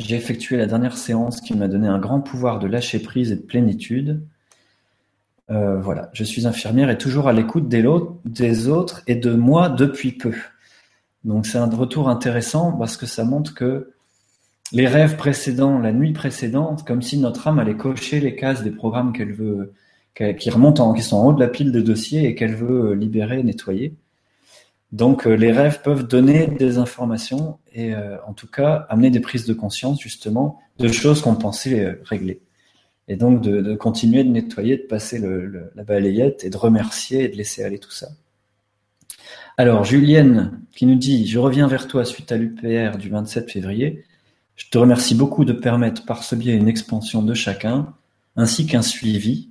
J'ai 0.00 0.16
effectué 0.16 0.56
la 0.56 0.64
dernière 0.64 0.96
séance 0.96 1.42
qui 1.42 1.54
m'a 1.54 1.68
donné 1.68 1.86
un 1.86 1.98
grand 1.98 2.22
pouvoir 2.22 2.58
de 2.58 2.66
lâcher 2.66 3.00
prise 3.00 3.32
et 3.32 3.36
de 3.36 3.42
plénitude. 3.42 4.22
Euh, 5.50 5.78
voilà, 5.78 6.08
je 6.14 6.24
suis 6.24 6.46
infirmière 6.46 6.88
et 6.88 6.96
toujours 6.96 7.28
à 7.28 7.34
l'écoute 7.34 7.68
des, 7.68 7.86
autres 8.68 9.02
et 9.06 9.14
de 9.14 9.34
moi 9.34 9.68
depuis 9.68 10.12
peu. 10.12 10.32
Donc 11.24 11.44
c'est 11.44 11.58
un 11.58 11.68
retour 11.68 12.08
intéressant 12.08 12.72
parce 12.72 12.96
que 12.96 13.04
ça 13.04 13.24
montre 13.24 13.52
que 13.52 13.92
les 14.72 14.86
rêves 14.86 15.16
précédents, 15.16 15.78
la 15.78 15.92
nuit 15.92 16.14
précédente, 16.14 16.86
comme 16.86 17.02
si 17.02 17.18
notre 17.18 17.48
âme 17.48 17.58
allait 17.58 17.76
cocher 17.76 18.20
les 18.20 18.34
cases 18.34 18.62
des 18.62 18.70
programmes 18.70 19.12
qu'elle 19.12 19.34
veut, 19.34 19.74
qui 20.14 20.24
en, 20.50 20.94
qui 20.94 21.02
sont 21.02 21.16
en 21.16 21.26
haut 21.26 21.32
de 21.34 21.40
la 21.40 21.48
pile 21.48 21.72
de 21.72 21.80
dossiers 21.82 22.24
et 22.26 22.34
qu'elle 22.34 22.54
veut 22.54 22.94
libérer, 22.94 23.42
nettoyer. 23.42 23.94
Donc 24.92 25.26
euh, 25.26 25.34
les 25.34 25.52
rêves 25.52 25.82
peuvent 25.82 26.06
donner 26.06 26.48
des 26.48 26.78
informations 26.78 27.58
et 27.72 27.94
euh, 27.94 28.16
en 28.26 28.32
tout 28.32 28.48
cas 28.48 28.86
amener 28.88 29.10
des 29.10 29.20
prises 29.20 29.46
de 29.46 29.54
conscience 29.54 30.00
justement 30.00 30.58
de 30.78 30.88
choses 30.88 31.22
qu'on 31.22 31.36
pensait 31.36 31.84
euh, 31.84 32.00
régler. 32.04 32.40
Et 33.06 33.16
donc 33.16 33.40
de, 33.40 33.74
continuer 33.74 34.24
de 34.24 34.30
nettoyer, 34.30 34.76
de 34.76 34.82
passer 34.82 35.20
la 35.74 35.82
balayette 35.82 36.44
et 36.44 36.50
de 36.50 36.56
remercier 36.56 37.24
et 37.24 37.28
de 37.28 37.36
laisser 37.36 37.64
aller 37.64 37.78
tout 37.78 37.90
ça. 37.90 38.08
Alors 39.56 39.84
Julienne 39.84 40.60
qui 40.74 40.86
nous 40.86 40.94
dit 40.94 41.26
je 41.26 41.38
reviens 41.38 41.66
vers 41.66 41.88
toi 41.88 42.04
suite 42.04 42.30
à 42.30 42.36
l'UPR 42.36 42.98
du 42.98 43.10
27 43.10 43.50
février. 43.50 44.04
Je 44.54 44.68
te 44.68 44.78
remercie 44.78 45.14
beaucoup 45.14 45.44
de 45.44 45.52
permettre 45.52 46.04
par 46.04 46.22
ce 46.22 46.36
biais 46.36 46.54
une 46.54 46.68
expansion 46.68 47.22
de 47.22 47.34
chacun 47.34 47.94
ainsi 48.36 48.66
qu'un 48.66 48.82
suivi. 48.82 49.50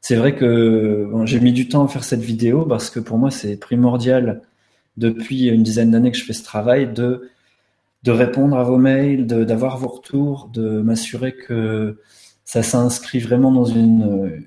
C'est 0.00 0.16
vrai 0.16 0.34
que 0.34 1.10
j'ai 1.24 1.40
mis 1.40 1.52
du 1.52 1.68
temps 1.68 1.84
à 1.84 1.88
faire 1.88 2.04
cette 2.04 2.20
vidéo 2.20 2.64
parce 2.64 2.88
que 2.88 3.00
pour 3.00 3.18
moi 3.18 3.30
c'est 3.30 3.58
primordial 3.58 4.42
depuis 4.98 5.46
une 5.46 5.62
dizaine 5.62 5.90
d'années 5.90 6.10
que 6.10 6.18
je 6.18 6.24
fais 6.24 6.32
ce 6.32 6.44
travail, 6.44 6.92
de, 6.92 7.30
de 8.02 8.10
répondre 8.10 8.56
à 8.56 8.64
vos 8.64 8.78
mails, 8.78 9.26
d'avoir 9.26 9.78
vos 9.78 9.88
retours, 9.88 10.50
de 10.52 10.80
m'assurer 10.80 11.34
que 11.34 12.00
ça 12.44 12.62
s'inscrit 12.62 13.18
vraiment 13.18 13.52
dans 13.52 13.64
une, 13.64 14.44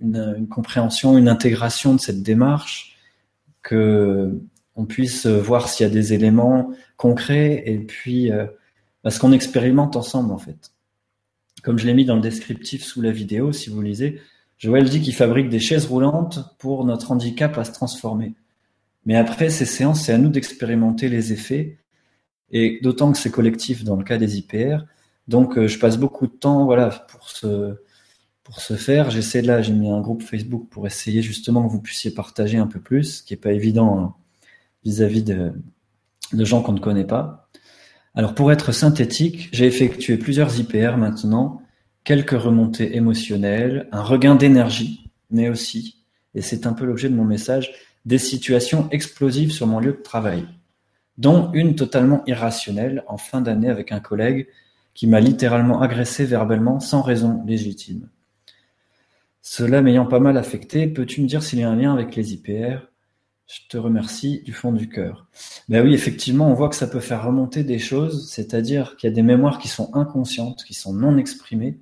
une, 0.00 0.48
compréhension, 0.48 1.18
une 1.18 1.28
intégration 1.28 1.94
de 1.94 2.00
cette 2.00 2.22
démarche, 2.22 2.96
que 3.62 4.40
on 4.76 4.86
puisse 4.86 5.26
voir 5.26 5.68
s'il 5.68 5.86
y 5.86 5.90
a 5.90 5.92
des 5.92 6.14
éléments 6.14 6.70
concrets 6.96 7.62
et 7.66 7.78
puis 7.78 8.30
euh, 8.30 8.46
parce 9.02 9.18
qu'on 9.18 9.32
expérimente 9.32 9.96
ensemble 9.96 10.32
en 10.32 10.38
fait. 10.38 10.72
Comme 11.62 11.78
je 11.78 11.86
l'ai 11.86 11.92
mis 11.92 12.06
dans 12.06 12.14
le 12.14 12.22
descriptif 12.22 12.84
sous 12.84 13.02
la 13.02 13.10
vidéo, 13.10 13.52
si 13.52 13.68
vous 13.68 13.82
lisez, 13.82 14.20
Joël 14.56 14.88
dit 14.88 15.00
qu'il 15.00 15.14
fabrique 15.14 15.48
des 15.48 15.60
chaises 15.60 15.86
roulantes 15.86 16.56
pour 16.58 16.84
notre 16.84 17.12
handicap 17.12 17.58
à 17.58 17.64
se 17.64 17.72
transformer. 17.72 18.34
Mais 19.06 19.16
après 19.16 19.50
ces 19.50 19.66
séances, 19.66 20.04
c'est 20.04 20.12
à 20.12 20.18
nous 20.18 20.28
d'expérimenter 20.28 21.08
les 21.08 21.32
effets, 21.32 21.78
et 22.50 22.80
d'autant 22.82 23.12
que 23.12 23.18
c'est 23.18 23.30
collectif 23.30 23.84
dans 23.84 23.96
le 23.96 24.04
cas 24.04 24.18
des 24.18 24.38
IPR. 24.38 24.78
Donc, 25.28 25.56
euh, 25.56 25.68
je 25.68 25.78
passe 25.78 25.96
beaucoup 25.96 26.26
de 26.26 26.32
temps, 26.32 26.64
voilà, 26.64 26.90
pour 26.90 27.28
ce 27.28 27.76
pour 28.42 28.60
ce 28.60 28.74
faire. 28.74 29.10
J'essaie 29.10 29.42
là, 29.42 29.62
j'ai 29.62 29.72
mis 29.72 29.88
un 29.88 30.00
groupe 30.00 30.22
Facebook 30.22 30.68
pour 30.70 30.86
essayer 30.86 31.22
justement 31.22 31.64
que 31.64 31.70
vous 31.70 31.80
puissiez 31.80 32.10
partager 32.10 32.58
un 32.58 32.66
peu 32.66 32.80
plus, 32.80 33.18
ce 33.18 33.22
qui 33.22 33.34
est 33.34 33.36
pas 33.36 33.52
évident 33.52 33.98
hein, 33.98 34.14
vis-à-vis 34.84 35.22
de, 35.22 35.52
de 36.32 36.44
gens 36.44 36.60
qu'on 36.62 36.72
ne 36.72 36.80
connaît 36.80 37.04
pas. 37.04 37.48
Alors, 38.14 38.34
pour 38.34 38.50
être 38.50 38.72
synthétique, 38.72 39.50
j'ai 39.52 39.66
effectué 39.66 40.16
plusieurs 40.16 40.58
IPR 40.58 40.96
maintenant, 40.96 41.62
quelques 42.02 42.30
remontées 42.30 42.96
émotionnelles, 42.96 43.88
un 43.92 44.02
regain 44.02 44.34
d'énergie, 44.34 45.10
mais 45.30 45.48
aussi, 45.48 46.02
et 46.34 46.42
c'est 46.42 46.66
un 46.66 46.72
peu 46.72 46.84
l'objet 46.84 47.08
de 47.08 47.14
mon 47.14 47.24
message, 47.24 47.72
des 48.04 48.18
situations 48.18 48.88
explosives 48.90 49.52
sur 49.52 49.66
mon 49.66 49.80
lieu 49.80 49.92
de 49.92 50.02
travail, 50.02 50.46
dont 51.18 51.50
une 51.52 51.74
totalement 51.74 52.22
irrationnelle 52.26 53.04
en 53.08 53.16
fin 53.16 53.40
d'année 53.40 53.68
avec 53.68 53.92
un 53.92 54.00
collègue 54.00 54.48
qui 54.94 55.06
m'a 55.06 55.20
littéralement 55.20 55.80
agressé 55.80 56.24
verbalement 56.24 56.80
sans 56.80 57.02
raison 57.02 57.42
légitime. 57.46 58.08
Cela 59.42 59.82
m'ayant 59.82 60.06
pas 60.06 60.20
mal 60.20 60.36
affecté, 60.36 60.86
peux-tu 60.86 61.22
me 61.22 61.26
dire 61.26 61.42
s'il 61.42 61.60
y 61.60 61.62
a 61.62 61.70
un 61.70 61.76
lien 61.76 61.92
avec 61.92 62.14
les 62.14 62.34
IPR 62.34 62.78
Je 63.46 63.60
te 63.68 63.78
remercie 63.78 64.42
du 64.42 64.52
fond 64.52 64.72
du 64.72 64.88
cœur. 64.88 65.26
Ben 65.68 65.84
oui, 65.84 65.94
effectivement, 65.94 66.50
on 66.50 66.54
voit 66.54 66.68
que 66.68 66.76
ça 66.76 66.86
peut 66.86 67.00
faire 67.00 67.24
remonter 67.24 67.64
des 67.64 67.78
choses, 67.78 68.30
c'est-à-dire 68.30 68.96
qu'il 68.96 69.08
y 69.08 69.12
a 69.12 69.14
des 69.14 69.22
mémoires 69.22 69.58
qui 69.58 69.68
sont 69.68 69.94
inconscientes, 69.94 70.64
qui 70.64 70.74
sont 70.74 70.92
non 70.92 71.16
exprimées. 71.16 71.78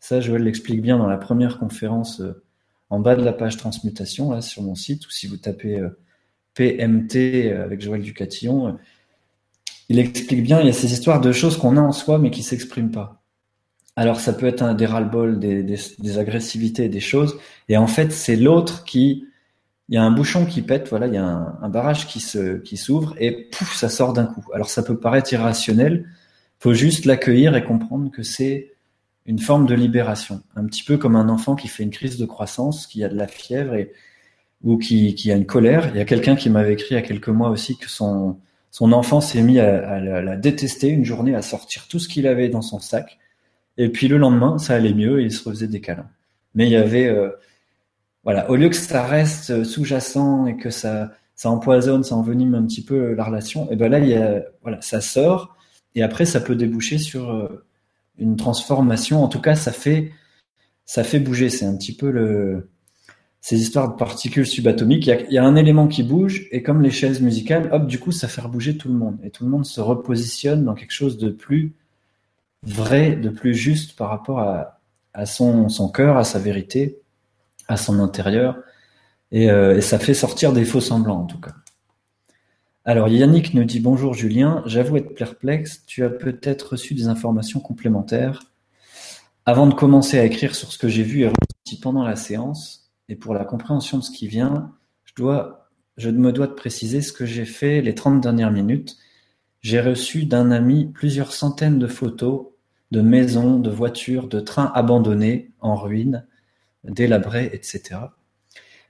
Ça, 0.00 0.20
Joël 0.20 0.42
l'explique 0.42 0.82
bien 0.82 0.98
dans 0.98 1.06
la 1.06 1.16
première 1.16 1.58
conférence 1.58 2.20
euh, 2.20 2.42
en 2.90 3.00
bas 3.00 3.16
de 3.16 3.24
la 3.24 3.32
page 3.32 3.56
transmutation, 3.56 4.32
là, 4.32 4.40
sur 4.40 4.62
mon 4.62 4.74
site, 4.74 5.06
ou 5.06 5.10
si 5.10 5.26
vous 5.26 5.36
tapez 5.36 5.78
euh, 5.78 5.98
PMT 6.54 7.16
euh, 7.16 7.64
avec 7.64 7.80
Joël 7.80 8.02
Ducatillon, 8.02 8.68
euh, 8.68 8.72
il 9.88 9.98
explique 9.98 10.42
bien, 10.42 10.60
il 10.60 10.66
y 10.66 10.70
a 10.70 10.74
ces 10.74 10.92
histoires 10.92 11.20
de 11.20 11.32
choses 11.32 11.56
qu'on 11.56 11.76
a 11.76 11.80
en 11.80 11.92
soi, 11.92 12.18
mais 12.18 12.30
qui 12.30 12.42
s'expriment 12.42 12.90
pas. 12.90 13.22
Alors, 13.96 14.20
ça 14.20 14.32
peut 14.32 14.46
être 14.46 14.62
un 14.62 14.74
des 14.74 14.86
ras-le-bol, 14.86 15.38
des, 15.38 15.62
des, 15.62 16.18
agressivités, 16.18 16.88
des 16.88 17.00
choses, 17.00 17.38
et 17.68 17.76
en 17.76 17.86
fait, 17.86 18.12
c'est 18.12 18.36
l'autre 18.36 18.84
qui, 18.84 19.24
il 19.88 19.94
y 19.94 19.98
a 19.98 20.02
un 20.02 20.10
bouchon 20.10 20.46
qui 20.46 20.62
pète, 20.62 20.88
voilà, 20.88 21.06
il 21.08 21.14
y 21.14 21.18
a 21.18 21.24
un, 21.24 21.68
barrage 21.68 22.06
qui 22.06 22.20
se, 22.20 22.58
qui 22.58 22.76
s'ouvre, 22.76 23.14
et 23.18 23.48
pouf, 23.50 23.74
ça 23.74 23.88
sort 23.88 24.12
d'un 24.12 24.26
coup. 24.26 24.44
Alors, 24.54 24.70
ça 24.70 24.82
peut 24.82 24.98
paraître 24.98 25.32
irrationnel, 25.32 26.06
faut 26.58 26.74
juste 26.74 27.06
l'accueillir 27.06 27.56
et 27.56 27.64
comprendre 27.64 28.10
que 28.10 28.22
c'est 28.22 28.72
une 29.28 29.38
forme 29.38 29.66
de 29.66 29.74
libération, 29.74 30.40
un 30.56 30.64
petit 30.64 30.82
peu 30.82 30.96
comme 30.96 31.14
un 31.14 31.28
enfant 31.28 31.54
qui 31.54 31.68
fait 31.68 31.82
une 31.82 31.90
crise 31.90 32.16
de 32.16 32.24
croissance, 32.24 32.86
qui 32.86 33.04
a 33.04 33.10
de 33.10 33.14
la 33.14 33.28
fièvre 33.28 33.74
et, 33.74 33.92
ou 34.64 34.78
qui, 34.78 35.14
qui 35.14 35.30
a 35.30 35.36
une 35.36 35.44
colère. 35.44 35.90
Il 35.92 35.98
y 35.98 36.00
a 36.00 36.06
quelqu'un 36.06 36.34
qui 36.34 36.48
m'avait 36.48 36.72
écrit 36.72 36.88
il 36.92 36.94
y 36.94 36.96
a 36.98 37.02
quelques 37.02 37.28
mois 37.28 37.50
aussi 37.50 37.76
que 37.76 37.90
son, 37.90 38.38
enfant 38.80 39.20
s'est 39.20 39.42
mis 39.42 39.60
à, 39.60 40.00
la, 40.00 40.36
détester 40.36 40.88
une 40.88 41.04
journée, 41.04 41.34
à 41.34 41.42
sortir 41.42 41.86
tout 41.88 41.98
ce 41.98 42.08
qu'il 42.08 42.26
avait 42.26 42.48
dans 42.48 42.62
son 42.62 42.80
sac. 42.80 43.18
Et 43.76 43.90
puis 43.90 44.08
le 44.08 44.16
lendemain, 44.16 44.56
ça 44.56 44.74
allait 44.74 44.94
mieux 44.94 45.20
et 45.20 45.24
il 45.24 45.32
se 45.32 45.46
refaisait 45.46 45.68
des 45.68 45.82
câlins. 45.82 46.08
Mais 46.54 46.66
il 46.66 46.72
y 46.72 46.76
avait, 46.76 47.06
euh, 47.06 47.28
voilà, 48.24 48.50
au 48.50 48.56
lieu 48.56 48.70
que 48.70 48.76
ça 48.76 49.04
reste 49.04 49.62
sous-jacent 49.62 50.46
et 50.46 50.56
que 50.56 50.70
ça, 50.70 51.12
ça 51.34 51.50
empoisonne, 51.50 52.02
ça 52.02 52.16
envenime 52.16 52.54
un 52.54 52.64
petit 52.64 52.82
peu 52.82 53.12
la 53.12 53.24
relation, 53.24 53.70
et 53.70 53.76
ben 53.76 53.90
là, 53.90 54.00
voilà, 54.62 54.80
ça 54.80 55.02
sort 55.02 55.54
et 55.94 56.02
après, 56.02 56.26
ça 56.26 56.40
peut 56.40 56.54
déboucher 56.54 56.98
sur 56.98 57.30
euh, 57.30 57.66
une 58.18 58.36
transformation. 58.36 59.22
En 59.22 59.28
tout 59.28 59.40
cas, 59.40 59.54
ça 59.54 59.72
fait, 59.72 60.12
ça 60.84 61.04
fait 61.04 61.20
bouger. 61.20 61.50
C'est 61.50 61.66
un 61.66 61.76
petit 61.76 61.94
peu 61.94 62.10
le, 62.10 62.68
ces 63.40 63.60
histoires 63.60 63.90
de 63.90 63.96
particules 63.96 64.46
subatomiques. 64.46 65.06
Il 65.06 65.32
y, 65.32 65.38
a, 65.38 65.44
un 65.44 65.56
élément 65.56 65.88
qui 65.88 66.02
bouge 66.02 66.48
et 66.50 66.62
comme 66.62 66.82
les 66.82 66.90
chaises 66.90 67.20
musicales, 67.20 67.68
hop, 67.72 67.86
du 67.86 67.98
coup, 67.98 68.12
ça 68.12 68.28
fait 68.28 68.42
bouger 68.42 68.76
tout 68.76 68.88
le 68.88 68.94
monde 68.94 69.18
et 69.22 69.30
tout 69.30 69.44
le 69.44 69.50
monde 69.50 69.64
se 69.64 69.80
repositionne 69.80 70.64
dans 70.64 70.74
quelque 70.74 70.92
chose 70.92 71.18
de 71.18 71.30
plus 71.30 71.74
vrai, 72.62 73.16
de 73.16 73.30
plus 73.30 73.54
juste 73.54 73.96
par 73.96 74.10
rapport 74.10 74.40
à, 74.40 75.26
son, 75.26 75.68
son 75.68 75.88
cœur, 75.88 76.16
à 76.16 76.24
sa 76.24 76.38
vérité, 76.38 76.98
à 77.68 77.76
son 77.76 78.00
intérieur. 78.00 78.58
Et, 79.30 79.50
euh, 79.50 79.76
et 79.76 79.80
ça 79.80 79.98
fait 79.98 80.14
sortir 80.14 80.52
des 80.52 80.64
faux 80.64 80.80
semblants 80.80 81.20
en 81.20 81.26
tout 81.26 81.40
cas. 81.40 81.54
Alors 82.88 83.08
Yannick 83.08 83.52
nous 83.52 83.64
dit 83.64 83.80
bonjour 83.80 84.14
Julien, 84.14 84.62
j'avoue 84.64 84.96
être 84.96 85.14
perplexe, 85.14 85.82
tu 85.86 86.04
as 86.04 86.08
peut-être 86.08 86.70
reçu 86.70 86.94
des 86.94 87.06
informations 87.06 87.60
complémentaires. 87.60 88.44
Avant 89.44 89.66
de 89.66 89.74
commencer 89.74 90.18
à 90.18 90.24
écrire 90.24 90.54
sur 90.54 90.72
ce 90.72 90.78
que 90.78 90.88
j'ai 90.88 91.02
vu 91.02 91.20
et 91.20 91.26
ressenti 91.26 91.78
pendant 91.82 92.02
la 92.02 92.16
séance, 92.16 92.90
et 93.10 93.14
pour 93.14 93.34
la 93.34 93.44
compréhension 93.44 93.98
de 93.98 94.02
ce 94.02 94.10
qui 94.10 94.26
vient, 94.26 94.72
je, 95.04 95.12
dois, 95.14 95.68
je 95.98 96.08
me 96.08 96.32
dois 96.32 96.46
de 96.46 96.54
préciser 96.54 97.02
ce 97.02 97.12
que 97.12 97.26
j'ai 97.26 97.44
fait 97.44 97.82
les 97.82 97.94
30 97.94 98.22
dernières 98.22 98.52
minutes. 98.52 98.96
J'ai 99.60 99.82
reçu 99.82 100.24
d'un 100.24 100.50
ami 100.50 100.86
plusieurs 100.86 101.32
centaines 101.32 101.78
de 101.78 101.88
photos 101.88 102.46
de 102.90 103.02
maisons, 103.02 103.58
de 103.58 103.68
voitures, 103.68 104.28
de 104.28 104.40
trains 104.40 104.72
abandonnés, 104.74 105.50
en 105.60 105.74
ruine, 105.74 106.26
délabrés, 106.84 107.50
etc. 107.52 108.00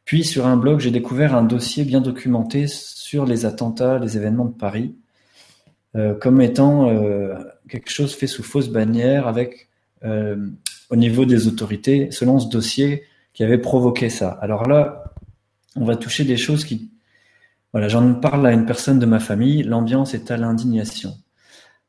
Puis 0.04 0.22
sur 0.22 0.46
un 0.46 0.56
blog, 0.56 0.78
j'ai 0.78 0.92
découvert 0.92 1.34
un 1.34 1.42
dossier 1.42 1.84
bien 1.84 2.00
documenté 2.00 2.68
sur 3.08 3.24
les 3.24 3.46
attentats, 3.46 3.98
les 3.98 4.18
événements 4.18 4.44
de 4.44 4.52
Paris, 4.52 4.94
euh, 5.96 6.12
comme 6.12 6.42
étant 6.42 6.90
euh, 6.90 7.38
quelque 7.66 7.88
chose 7.90 8.14
fait 8.14 8.26
sous 8.26 8.42
fausse 8.42 8.68
bannière 8.68 9.26
avec, 9.26 9.70
euh, 10.04 10.36
au 10.90 10.96
niveau 10.96 11.24
des 11.24 11.46
autorités, 11.46 12.10
selon 12.10 12.38
ce 12.38 12.50
dossier 12.50 13.04
qui 13.32 13.42
avait 13.42 13.56
provoqué 13.56 14.10
ça. 14.10 14.28
Alors 14.42 14.68
là, 14.68 15.14
on 15.74 15.86
va 15.86 15.96
toucher 15.96 16.24
des 16.24 16.36
choses 16.36 16.66
qui... 16.66 16.90
Voilà, 17.72 17.88
j'en 17.88 18.12
parle 18.12 18.46
à 18.46 18.52
une 18.52 18.66
personne 18.66 18.98
de 18.98 19.06
ma 19.06 19.20
famille, 19.20 19.62
l'ambiance 19.62 20.12
est 20.12 20.30
à 20.30 20.36
l'indignation. 20.36 21.14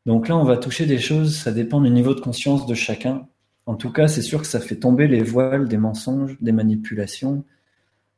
Donc 0.06 0.30
là, 0.30 0.38
on 0.38 0.46
va 0.46 0.56
toucher 0.56 0.86
des 0.86 1.00
choses, 1.00 1.36
ça 1.36 1.52
dépend 1.52 1.82
du 1.82 1.90
niveau 1.90 2.14
de 2.16 2.22
conscience 2.22 2.66
de 2.66 2.76
chacun. 2.76 3.28
En 3.66 3.76
tout 3.76 3.92
cas, 3.92 4.08
c'est 4.08 4.22
sûr 4.22 4.40
que 4.40 4.48
ça 4.48 4.62
fait 4.62 4.78
tomber 4.78 5.10
les 5.10 5.22
voiles 5.22 5.68
des 5.68 5.78
mensonges, 5.78 6.38
des 6.40 6.54
manipulations, 6.54 7.44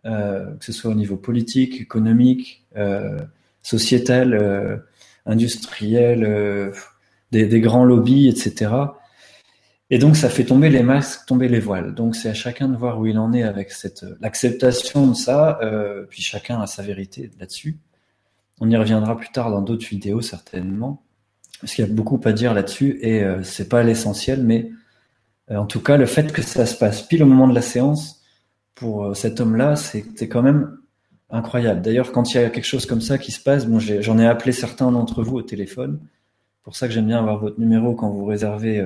que 0.04 0.66
ce 0.66 0.72
soit 0.72 0.92
au 0.92 0.96
niveau 0.96 1.18
politique, 1.18 1.80
économique, 1.80 2.66
euh, 2.76 3.20
sociétales, 3.62 4.84
industrielles, 5.26 6.74
des, 7.32 7.46
des, 7.46 7.62
grands 7.62 7.86
lobbies, 7.86 8.28
etc. 8.28 8.72
Et 9.94 10.00
donc 10.00 10.16
ça 10.16 10.30
fait 10.30 10.46
tomber 10.46 10.70
les 10.70 10.84
masques, 10.84 11.26
tomber 11.28 11.50
les 11.50 11.60
voiles. 11.60 11.94
Donc 11.94 12.16
c'est 12.16 12.30
à 12.30 12.34
chacun 12.34 12.70
de 12.70 12.78
voir 12.78 12.98
où 12.98 13.06
il 13.06 13.20
en 13.20 13.34
est 13.34 13.44
avec 13.44 13.72
cette 13.72 14.06
l'acceptation 14.22 15.06
de 15.06 15.14
ça, 15.14 15.60
euh, 15.62 16.06
puis 16.10 16.22
chacun 16.22 16.62
a 16.62 16.66
sa 16.66 16.82
vérité 16.82 17.30
là-dessus. 17.40 17.78
On 18.62 18.70
y 18.70 18.78
reviendra 18.78 19.18
plus 19.18 19.32
tard 19.32 19.52
dans 19.52 19.62
d'autres 19.62 19.86
vidéos 19.86 20.22
certainement, 20.22 21.04
parce 21.60 21.74
qu'il 21.74 21.86
y 21.86 21.90
a 21.90 21.92
beaucoup 21.92 22.22
à 22.24 22.32
dire 22.32 22.54
là-dessus 22.54 23.00
et 23.02 23.22
euh, 23.22 23.44
c'est 23.44 23.68
pas 23.68 23.84
l'essentiel, 23.84 24.44
mais 24.44 24.72
euh, 25.52 25.58
en 25.58 25.66
tout 25.66 25.82
cas 25.82 25.98
le 25.98 26.06
fait 26.06 26.32
que 26.32 26.42
ça 26.42 26.66
se 26.66 26.78
passe 26.78 27.02
pile 27.02 27.24
au 27.24 27.28
moment 27.28 27.50
de 27.50 27.56
la 27.56 27.62
séance 27.62 28.21
pour 28.76 29.06
euh, 29.06 29.14
cet 29.14 29.40
homme-là, 29.40 29.76
c'est 29.76 30.28
quand 30.28 30.42
même 30.42 30.78
incroyable. 31.30 31.82
D'ailleurs 31.82 32.12
quand 32.12 32.34
il 32.34 32.42
y 32.42 32.44
a 32.44 32.50
quelque 32.50 32.66
chose 32.66 32.86
comme 32.86 33.02
ça 33.02 33.18
qui 33.18 33.32
se 33.32 33.42
passe, 33.42 33.66
bon 33.66 33.80
j'en 33.80 34.20
ai, 34.20 34.28
appelé 34.28 34.52
certains 34.52 34.92
d'entre 34.92 35.24
vous 35.24 35.38
au 35.38 35.42
téléphone. 35.42 36.00
Pour 36.64 36.76
ça 36.76 36.88
que 36.88 36.94
j'aime 36.94 37.08
bien 37.08 37.20
avoir 37.20 37.40
votre 37.40 37.60
numéro 37.60 37.96
quand 37.96 38.10
vous 38.10 38.26
réservez 38.26 38.86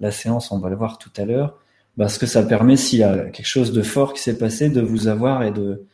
la 0.00 0.10
séance, 0.10 0.52
on 0.52 0.58
va 0.58 0.70
le 0.70 0.76
voir 0.76 0.98
tout 0.98 1.10
à 1.16 1.24
l'heure, 1.24 1.58
parce 1.96 2.18
que 2.18 2.26
ça 2.26 2.42
permet, 2.42 2.76
s'il 2.76 3.00
y 3.00 3.02
a 3.02 3.30
quelque 3.30 3.46
chose 3.46 3.72
de 3.72 3.82
fort 3.82 4.12
qui 4.14 4.22
s'est 4.22 4.38
passé, 4.38 4.70
de 4.70 4.80
vous 4.80 5.08
avoir 5.08 5.42
et 5.42 5.50
de, 5.50 5.84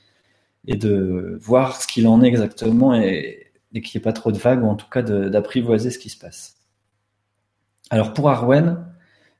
et 0.66 0.76
de 0.76 1.38
voir 1.40 1.80
ce 1.80 1.86
qu'il 1.86 2.06
en 2.06 2.22
est 2.22 2.28
exactement 2.28 2.94
et, 2.94 3.46
et 3.74 3.80
qu'il 3.80 3.98
n'y 3.98 4.02
ait 4.02 4.04
pas 4.04 4.12
trop 4.12 4.32
de 4.32 4.38
vagues, 4.38 4.62
ou 4.62 4.68
en 4.68 4.74
tout 4.74 4.88
cas 4.90 5.02
d'apprivoiser 5.02 5.90
ce 5.90 5.98
qui 5.98 6.10
se 6.10 6.18
passe. 6.18 6.56
Alors 7.90 8.12
pour 8.12 8.28
Arwen, 8.30 8.84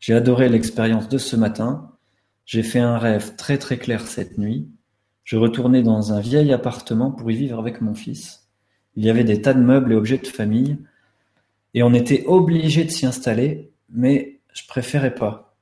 j'ai 0.01 0.15
adoré 0.15 0.49
l'expérience 0.49 1.09
de 1.09 1.19
ce 1.19 1.37
matin. 1.37 1.92
J'ai 2.45 2.63
fait 2.63 2.81
un 2.81 2.99
rêve 2.99 3.37
très 3.37 3.59
très 3.59 3.79
clair 3.79 4.07
cette 4.07 4.39
nuit. 4.39 4.69
Je 5.25 5.37
retournais 5.37 5.83
dans 5.83 6.13
un 6.13 6.21
vieil 6.21 6.53
appartement 6.53 7.11
pour 7.11 7.31
y 7.31 7.37
vivre 7.37 7.59
avec 7.59 7.81
mon 7.81 7.95
fils. 7.95 8.49
Il 8.97 9.05
y 9.05 9.11
avait 9.11 9.25
des 9.25 9.41
tas 9.41 9.55
de 9.55 9.61
meubles 9.61 9.93
et 9.93 9.97
objets 9.97 10.19
de 10.19 10.27
famille, 10.27 10.79
et 11.75 11.83
on 11.83 11.95
était 11.95 12.25
obligé 12.27 12.85
de 12.85 12.91
s'y 12.91 13.07
installer, 13.07 13.73
mais 13.89 14.41
je 14.53 14.67
préférais 14.67 15.15
pas. 15.15 15.57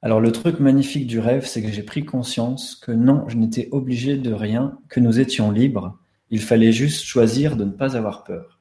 Alors 0.00 0.20
le 0.20 0.32
truc 0.32 0.60
magnifique 0.60 1.06
du 1.06 1.18
rêve, 1.18 1.46
c'est 1.46 1.62
que 1.62 1.70
j'ai 1.70 1.82
pris 1.82 2.04
conscience 2.04 2.76
que 2.76 2.92
non, 2.92 3.28
je 3.28 3.36
n'étais 3.36 3.68
obligé 3.72 4.16
de 4.16 4.32
rien, 4.32 4.78
que 4.88 5.00
nous 5.00 5.20
étions 5.20 5.50
libres, 5.50 5.98
il 6.30 6.40
fallait 6.40 6.72
juste 6.72 7.04
choisir 7.04 7.56
de 7.56 7.64
ne 7.64 7.70
pas 7.70 7.96
avoir 7.96 8.24
peur. 8.24 8.60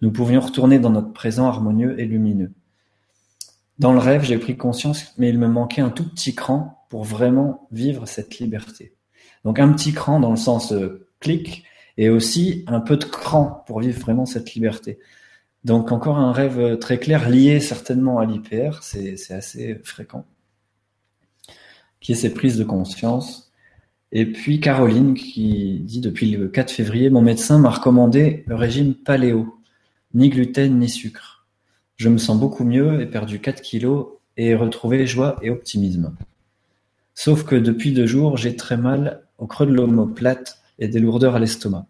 Nous 0.00 0.12
pouvions 0.12 0.40
retourner 0.40 0.78
dans 0.78 0.90
notre 0.90 1.12
présent 1.12 1.46
harmonieux 1.46 1.98
et 1.98 2.04
lumineux. 2.04 2.52
Dans 3.78 3.92
le 3.92 3.98
rêve, 3.98 4.24
j'ai 4.24 4.38
pris 4.38 4.56
conscience, 4.56 5.14
mais 5.18 5.28
il 5.28 5.38
me 5.38 5.48
manquait 5.48 5.82
un 5.82 5.90
tout 5.90 6.08
petit 6.08 6.34
cran 6.34 6.86
pour 6.90 7.04
vraiment 7.04 7.66
vivre 7.72 8.06
cette 8.06 8.38
liberté. 8.38 8.94
Donc 9.44 9.58
un 9.58 9.72
petit 9.72 9.92
cran 9.92 10.20
dans 10.20 10.30
le 10.30 10.36
sens 10.36 10.72
euh, 10.72 11.08
clic, 11.20 11.64
et 11.96 12.08
aussi 12.08 12.64
un 12.66 12.80
peu 12.80 12.96
de 12.96 13.04
cran 13.04 13.64
pour 13.66 13.80
vivre 13.80 14.00
vraiment 14.00 14.26
cette 14.26 14.54
liberté. 14.54 14.98
Donc 15.64 15.92
encore 15.92 16.18
un 16.18 16.32
rêve 16.32 16.58
euh, 16.58 16.76
très 16.76 16.98
clair 16.98 17.28
lié 17.28 17.60
certainement 17.60 18.18
à 18.18 18.26
l'IPR, 18.26 18.82
c'est 18.82 19.16
assez 19.30 19.80
fréquent, 19.82 20.24
qui 22.00 22.12
est 22.12 22.16
ces 22.16 22.32
prises 22.32 22.58
de 22.58 22.64
conscience. 22.64 23.52
Et 24.12 24.26
puis 24.26 24.60
Caroline 24.60 25.14
qui 25.14 25.80
dit 25.80 26.00
depuis 26.00 26.30
le 26.30 26.48
4 26.48 26.70
février, 26.70 27.10
mon 27.10 27.22
médecin 27.22 27.58
m'a 27.58 27.70
recommandé 27.70 28.44
le 28.46 28.54
régime 28.54 28.94
paléo, 28.94 29.58
ni 30.12 30.28
gluten 30.28 30.78
ni 30.78 30.88
sucre. 30.88 31.33
Je 31.96 32.08
me 32.08 32.18
sens 32.18 32.38
beaucoup 32.38 32.64
mieux, 32.64 33.00
et 33.00 33.06
perdu 33.06 33.40
4 33.40 33.60
kilos 33.62 34.06
et 34.36 34.54
retrouvé 34.54 35.06
joie 35.06 35.36
et 35.42 35.50
optimisme. 35.50 36.14
Sauf 37.14 37.44
que 37.44 37.54
depuis 37.54 37.92
deux 37.92 38.06
jours, 38.06 38.36
j'ai 38.36 38.56
très 38.56 38.76
mal 38.76 39.22
au 39.38 39.46
creux 39.46 39.66
de 39.66 39.72
l'omoplate 39.72 40.58
et 40.78 40.88
des 40.88 40.98
lourdeurs 40.98 41.36
à 41.36 41.38
l'estomac. 41.38 41.86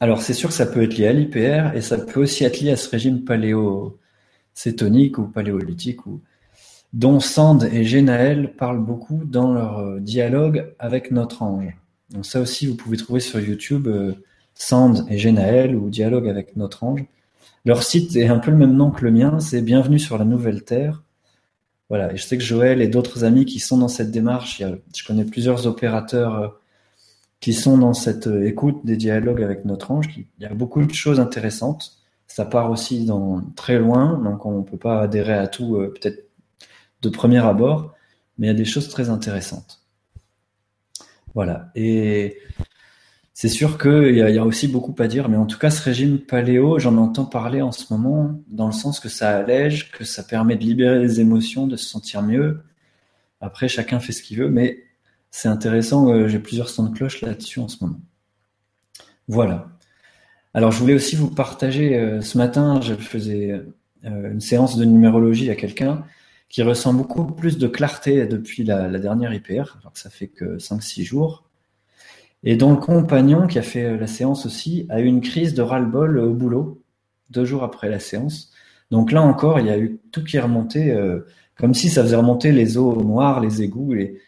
Alors 0.00 0.22
c'est 0.22 0.34
sûr 0.34 0.48
que 0.48 0.54
ça 0.54 0.66
peut 0.66 0.82
être 0.82 0.96
lié 0.96 1.06
à 1.06 1.12
l'IPR 1.12 1.76
et 1.76 1.80
ça 1.80 1.98
peut 1.98 2.20
aussi 2.22 2.42
être 2.44 2.60
lié 2.60 2.72
à 2.72 2.76
ce 2.76 2.90
régime 2.90 3.24
paléo-cétonique 3.24 5.18
ou 5.18 5.28
paléolithique 5.28 6.04
ou 6.06 6.20
dont 6.92 7.20
Sand 7.20 7.68
et 7.72 7.84
Genaël 7.84 8.54
parlent 8.54 8.84
beaucoup 8.84 9.22
dans 9.24 9.52
leur 9.52 9.78
euh, 9.78 10.00
dialogue 10.00 10.72
avec 10.78 11.10
notre 11.10 11.42
ange. 11.42 11.76
Donc 12.10 12.26
ça 12.26 12.40
aussi 12.40 12.66
vous 12.66 12.76
pouvez 12.76 12.96
trouver 12.96 13.20
sur 13.20 13.40
YouTube 13.40 13.88
euh, 13.88 14.14
Sand 14.54 15.06
et 15.08 15.18
Genaël 15.18 15.74
ou 15.74 15.90
dialogue 15.90 16.28
avec 16.28 16.56
notre 16.56 16.84
ange. 16.84 17.04
Leur 17.64 17.82
site 17.82 18.14
est 18.16 18.28
un 18.28 18.38
peu 18.38 18.50
le 18.50 18.58
même 18.58 18.74
nom 18.74 18.90
que 18.90 19.02
le 19.02 19.10
mien, 19.10 19.40
c'est 19.40 19.62
Bienvenue 19.62 19.98
sur 19.98 20.18
la 20.18 20.26
Nouvelle 20.26 20.64
Terre. 20.64 21.02
Voilà, 21.88 22.12
et 22.12 22.16
je 22.18 22.22
sais 22.22 22.36
que 22.36 22.44
Joël 22.44 22.82
et 22.82 22.88
d'autres 22.88 23.24
amis 23.24 23.46
qui 23.46 23.58
sont 23.58 23.78
dans 23.78 23.88
cette 23.88 24.10
démarche, 24.10 24.62
je 24.94 25.06
connais 25.06 25.24
plusieurs 25.24 25.66
opérateurs 25.66 26.34
euh, 26.34 26.48
qui 27.40 27.54
sont 27.54 27.78
dans 27.78 27.94
cette 27.94 28.26
euh, 28.26 28.46
écoute 28.46 28.84
des 28.84 28.98
dialogues 28.98 29.42
avec 29.42 29.64
notre 29.64 29.92
ange. 29.92 30.08
Il 30.14 30.26
y 30.42 30.44
a 30.44 30.52
beaucoup 30.52 30.84
de 30.84 30.92
choses 30.92 31.20
intéressantes. 31.20 32.02
Ça 32.26 32.44
part 32.44 32.70
aussi 32.70 33.06
dans 33.06 33.40
très 33.56 33.78
loin, 33.78 34.18
donc 34.22 34.44
on 34.44 34.58
ne 34.58 34.64
peut 34.64 34.76
pas 34.76 35.00
adhérer 35.00 35.34
à 35.34 35.46
tout 35.46 35.76
euh, 35.76 35.94
peut-être 35.94 36.28
de 37.00 37.08
premier 37.08 37.38
abord, 37.38 37.94
mais 38.36 38.48
il 38.48 38.50
y 38.50 38.54
a 38.54 38.56
des 38.56 38.66
choses 38.66 38.90
très 38.90 39.08
intéressantes. 39.08 39.80
Voilà. 41.34 41.70
Et 41.74 42.36
c'est 43.34 43.48
sûr 43.48 43.78
qu'il 43.78 44.14
y, 44.14 44.38
a 44.38 44.44
aussi 44.44 44.68
beaucoup 44.68 44.94
à 45.00 45.08
dire, 45.08 45.28
mais 45.28 45.36
en 45.36 45.46
tout 45.46 45.58
cas, 45.58 45.70
ce 45.70 45.82
régime 45.82 46.20
paléo, 46.20 46.78
j'en 46.78 46.96
entends 46.96 47.24
parler 47.24 47.62
en 47.62 47.72
ce 47.72 47.92
moment, 47.92 48.40
dans 48.48 48.66
le 48.66 48.72
sens 48.72 49.00
que 49.00 49.08
ça 49.08 49.36
allège, 49.36 49.90
que 49.90 50.04
ça 50.04 50.22
permet 50.22 50.54
de 50.56 50.62
libérer 50.62 51.00
les 51.00 51.20
émotions, 51.20 51.66
de 51.66 51.74
se 51.76 51.84
sentir 51.84 52.22
mieux. 52.22 52.62
Après, 53.40 53.66
chacun 53.66 53.98
fait 53.98 54.12
ce 54.12 54.22
qu'il 54.22 54.38
veut, 54.38 54.50
mais 54.50 54.84
c'est 55.32 55.48
intéressant, 55.48 56.10
euh, 56.10 56.28
j'ai 56.28 56.38
plusieurs 56.38 56.68
sons 56.68 56.84
de 56.84 56.94
cloche 56.96 57.22
là-dessus 57.22 57.58
en 57.58 57.66
ce 57.66 57.84
moment. 57.84 58.00
Voilà. 59.26 59.66
Alors 60.54 60.70
je 60.70 60.78
voulais 60.78 60.94
aussi 60.94 61.16
vous 61.16 61.28
partager, 61.28 61.98
euh, 61.98 62.20
ce 62.20 62.38
matin 62.38 62.80
je 62.80 62.94
faisais 62.94 63.50
euh, 64.04 64.32
une 64.32 64.40
séance 64.40 64.76
de 64.76 64.84
numérologie 64.84 65.50
à 65.50 65.56
quelqu'un 65.56 66.04
qui 66.48 66.62
ressent 66.62 66.94
beaucoup 66.94 67.24
plus 67.24 67.58
de 67.58 67.66
clarté 67.66 68.26
depuis 68.26 68.62
la, 68.62 68.88
dernière 69.00 69.34
IPR, 69.34 69.76
alors 69.80 69.92
que 69.92 69.98
ça 69.98 70.08
fait 70.08 70.28
que 70.28 70.58
5-6 70.58 71.02
jours, 71.02 71.43
et 72.44 72.56
dont 72.56 72.70
le 72.70 72.76
compagnon 72.76 73.46
qui 73.46 73.58
a 73.58 73.62
fait 73.62 73.96
la 73.96 74.06
séance 74.06 74.46
aussi 74.46 74.86
a 74.88 75.00
eu 75.00 75.06
une 75.06 75.20
crise 75.20 75.54
de 75.54 75.62
ras-le-bol 75.62 76.18
au 76.18 76.34
boulot, 76.34 76.82
deux 77.30 77.44
jours 77.44 77.64
après 77.64 77.88
la 77.88 77.98
séance. 77.98 78.52
Donc 78.90 79.12
là 79.12 79.22
encore, 79.22 79.58
il 79.60 79.66
y 79.66 79.70
a 79.70 79.78
eu 79.78 79.98
tout 80.12 80.22
qui 80.22 80.36
est 80.36 80.40
remonté, 80.40 80.96
comme 81.58 81.74
si 81.74 81.88
ça 81.88 82.02
faisait 82.02 82.16
remonter 82.16 82.52
les 82.52 82.76
eaux 82.76 83.02
noires, 83.02 83.40
les 83.40 83.62
égouts, 83.62 83.94
et 83.94 84.20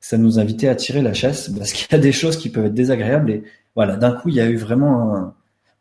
ça 0.00 0.18
nous 0.18 0.38
invitait 0.38 0.68
à 0.68 0.74
tirer 0.74 1.02
la 1.02 1.14
chasse 1.14 1.48
parce 1.56 1.72
qu'il 1.72 1.86
y 1.90 1.94
a 1.94 1.98
des 1.98 2.12
choses 2.12 2.36
qui 2.36 2.48
peuvent 2.48 2.66
être 2.66 2.74
désagréables 2.74 3.30
et 3.30 3.44
voilà, 3.76 3.96
d'un 3.96 4.12
coup, 4.12 4.28
il 4.28 4.34
y 4.34 4.40
a 4.40 4.50
eu 4.50 4.56
vraiment 4.56 5.14
un, 5.14 5.34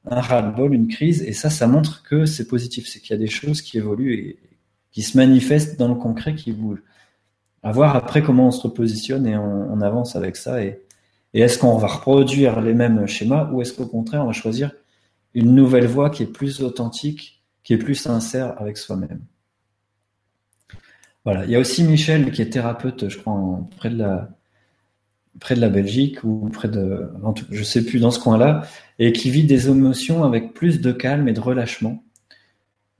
un 0.06 0.22
ras-le-bol, 0.22 0.74
une 0.74 0.88
crise 0.88 1.24
et 1.24 1.34
ça, 1.34 1.50
ça 1.50 1.68
montre 1.68 2.04
que 2.04 2.26
c'est 2.26 2.48
positif, 2.48 2.88
c'est 2.88 3.00
qu'il 3.00 3.12
y 3.12 3.14
a 3.14 3.18
des 3.18 3.28
choses 3.28 3.62
qui 3.62 3.78
évoluent 3.78 4.14
et 4.14 4.40
qui 4.92 5.02
se 5.02 5.18
manifestent 5.18 5.78
dans 5.80 5.88
le 5.88 5.96
concret, 5.96 6.36
qui 6.36 6.52
bougent. 6.52 6.84
À 7.62 7.72
voir 7.72 7.96
après 7.96 8.22
comment 8.22 8.48
on 8.48 8.52
se 8.52 8.62
repositionne 8.62 9.28
et 9.28 9.38
on, 9.38 9.82
avance 9.82 10.16
avec 10.16 10.36
ça 10.36 10.64
et, 10.64 10.82
et 11.34 11.42
est-ce 11.42 11.60
qu'on 11.60 11.78
va 11.78 11.88
reproduire 11.88 12.62
les 12.62 12.74
mêmes 12.74 13.08
schémas 13.08 13.50
ou 13.52 13.62
est-ce 13.62 13.74
qu'au 13.74 13.86
contraire, 13.86 14.24
on 14.24 14.28
va 14.28 14.34
choisir 14.34 14.72
une 15.34 15.54
nouvelle 15.54 15.86
voie 15.86 16.10
qui 16.10 16.24
est 16.24 16.32
plus 16.32 16.62
authentique, 16.62 17.44
qui 17.64 17.74
est 17.74 17.78
plus 17.78 17.96
sincère 17.96 18.60
avec 18.60 18.78
soi-même? 18.78 19.22
Voilà. 21.26 21.46
Il 21.46 21.52
y 21.52 21.56
a 21.56 21.60
aussi 21.60 21.84
Michel 21.84 22.32
qui 22.32 22.42
est 22.42 22.50
thérapeute, 22.50 23.10
je 23.10 23.18
crois, 23.18 23.62
près 23.78 23.90
de 23.90 23.98
la 25.62 25.70
Belgique 25.70 26.24
ou 26.24 26.50
près 26.52 26.70
de, 26.70 27.12
je 27.52 27.64
sais 27.64 27.86
plus, 27.86 28.00
dans 28.00 28.12
ce 28.12 28.20
coin-là, 28.20 28.64
et 28.98 29.14
qui 29.14 29.30
vit 29.30 29.44
des 29.44 29.70
émotions 29.70 30.24
avec 30.24 30.54
plus 30.54 30.82
de 30.82 30.92
calme 30.92 31.28
et 31.28 31.34
de 31.34 31.40
relâchement. 31.40 32.04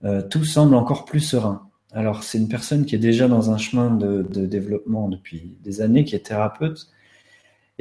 Euh, 0.04 0.22
tout 0.22 0.44
semble 0.44 0.74
encore 0.74 1.04
plus 1.04 1.20
serein. 1.20 1.68
Alors 1.92 2.22
c'est 2.22 2.38
une 2.38 2.48
personne 2.48 2.86
qui 2.86 2.94
est 2.94 2.98
déjà 2.98 3.26
dans 3.28 3.50
un 3.50 3.58
chemin 3.58 3.90
de, 3.90 4.22
développement 4.22 5.08
depuis 5.08 5.58
des 5.62 5.80
années, 5.80 6.04
qui 6.04 6.14
est 6.14 6.26
thérapeute. 6.26 6.88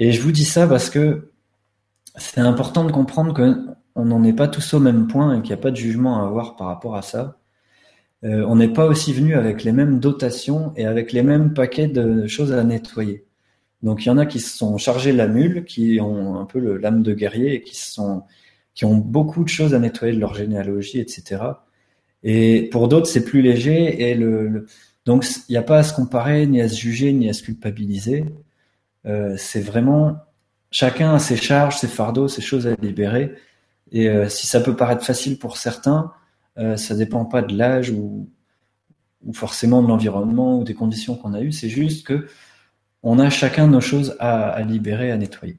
Et 0.01 0.13
je 0.13 0.21
vous 0.21 0.31
dis 0.31 0.45
ça 0.45 0.65
parce 0.65 0.89
que 0.89 1.29
c'est 2.15 2.39
important 2.39 2.85
de 2.85 2.91
comprendre 2.91 3.33
qu'on 3.33 4.05
n'en 4.05 4.23
est 4.23 4.33
pas 4.33 4.47
tous 4.47 4.73
au 4.73 4.79
même 4.79 5.07
point 5.07 5.37
et 5.37 5.41
qu'il 5.41 5.49
n'y 5.49 5.59
a 5.59 5.61
pas 5.61 5.71
de 5.71 5.75
jugement 5.75 6.23
à 6.23 6.25
avoir 6.25 6.55
par 6.55 6.67
rapport 6.67 6.95
à 6.95 7.01
ça. 7.01 7.37
Euh, 8.23 8.45
on 8.47 8.55
n'est 8.55 8.71
pas 8.71 8.85
aussi 8.85 9.11
venu 9.11 9.35
avec 9.35 9.65
les 9.65 9.73
mêmes 9.73 9.99
dotations 9.99 10.71
et 10.77 10.85
avec 10.85 11.11
les 11.11 11.21
mêmes 11.21 11.53
paquets 11.53 11.89
de 11.89 12.27
choses 12.27 12.53
à 12.53 12.63
nettoyer. 12.63 13.25
Donc 13.83 14.05
il 14.05 14.07
y 14.07 14.09
en 14.09 14.17
a 14.17 14.25
qui 14.25 14.39
se 14.39 14.57
sont 14.57 14.77
chargés 14.77 15.11
la 15.11 15.27
mule, 15.27 15.65
qui 15.65 15.99
ont 15.99 16.39
un 16.39 16.45
peu 16.45 16.77
l'âme 16.77 17.03
de 17.03 17.13
guerrier 17.13 17.55
et 17.55 17.61
qui 17.61 18.85
ont 18.85 18.95
beaucoup 18.95 19.43
de 19.43 19.49
choses 19.49 19.73
à 19.73 19.79
nettoyer 19.79 20.13
de 20.13 20.19
leur 20.21 20.33
généalogie, 20.33 20.99
etc. 20.99 21.43
Et 22.23 22.69
pour 22.71 22.87
d'autres, 22.87 23.07
c'est 23.07 23.25
plus 23.25 23.41
léger 23.41 24.09
et 24.09 24.17
donc 25.05 25.25
il 25.49 25.51
n'y 25.51 25.57
a 25.57 25.61
pas 25.61 25.79
à 25.79 25.83
se 25.83 25.93
comparer, 25.93 26.47
ni 26.47 26.61
à 26.61 26.69
se 26.69 26.77
juger, 26.77 27.11
ni 27.11 27.29
à 27.29 27.33
se 27.33 27.43
culpabiliser. 27.43 28.23
Euh, 29.05 29.35
c'est 29.37 29.61
vraiment 29.61 30.17
chacun 30.71 31.15
a 31.15 31.19
ses 31.19 31.37
charges, 31.37 31.77
ses 31.77 31.87
fardeaux, 31.87 32.27
ses 32.27 32.41
choses 32.41 32.67
à 32.67 32.75
libérer. 32.75 33.35
Et 33.91 34.09
euh, 34.09 34.29
si 34.29 34.47
ça 34.47 34.61
peut 34.61 34.75
paraître 34.75 35.03
facile 35.03 35.39
pour 35.39 35.57
certains, 35.57 36.11
euh, 36.57 36.75
ça 36.77 36.95
dépend 36.95 37.25
pas 37.25 37.41
de 37.41 37.55
l'âge 37.55 37.89
ou, 37.91 38.29
forcément 39.33 39.83
de 39.83 39.87
l'environnement 39.87 40.59
ou 40.59 40.63
des 40.63 40.73
conditions 40.73 41.15
qu'on 41.15 41.33
a 41.33 41.41
eues. 41.41 41.51
C'est 41.51 41.69
juste 41.69 42.07
que 42.07 42.27
on 43.03 43.19
a 43.19 43.29
chacun 43.29 43.67
nos 43.67 43.81
choses 43.81 44.15
à, 44.19 44.61
libérer, 44.61 45.11
à 45.11 45.17
nettoyer. 45.17 45.57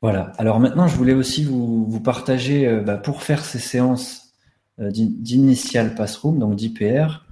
Voilà. 0.00 0.32
Alors 0.38 0.60
maintenant, 0.60 0.86
je 0.86 0.96
voulais 0.96 1.14
aussi 1.14 1.44
vous, 1.44 2.00
partager, 2.00 2.66
euh, 2.66 2.80
bah, 2.80 2.96
pour 2.96 3.22
faire 3.22 3.44
ces 3.44 3.58
séances 3.58 4.32
d'initial 4.78 5.94
passroom, 5.94 6.40
donc 6.40 6.56
d'IPR, 6.56 7.24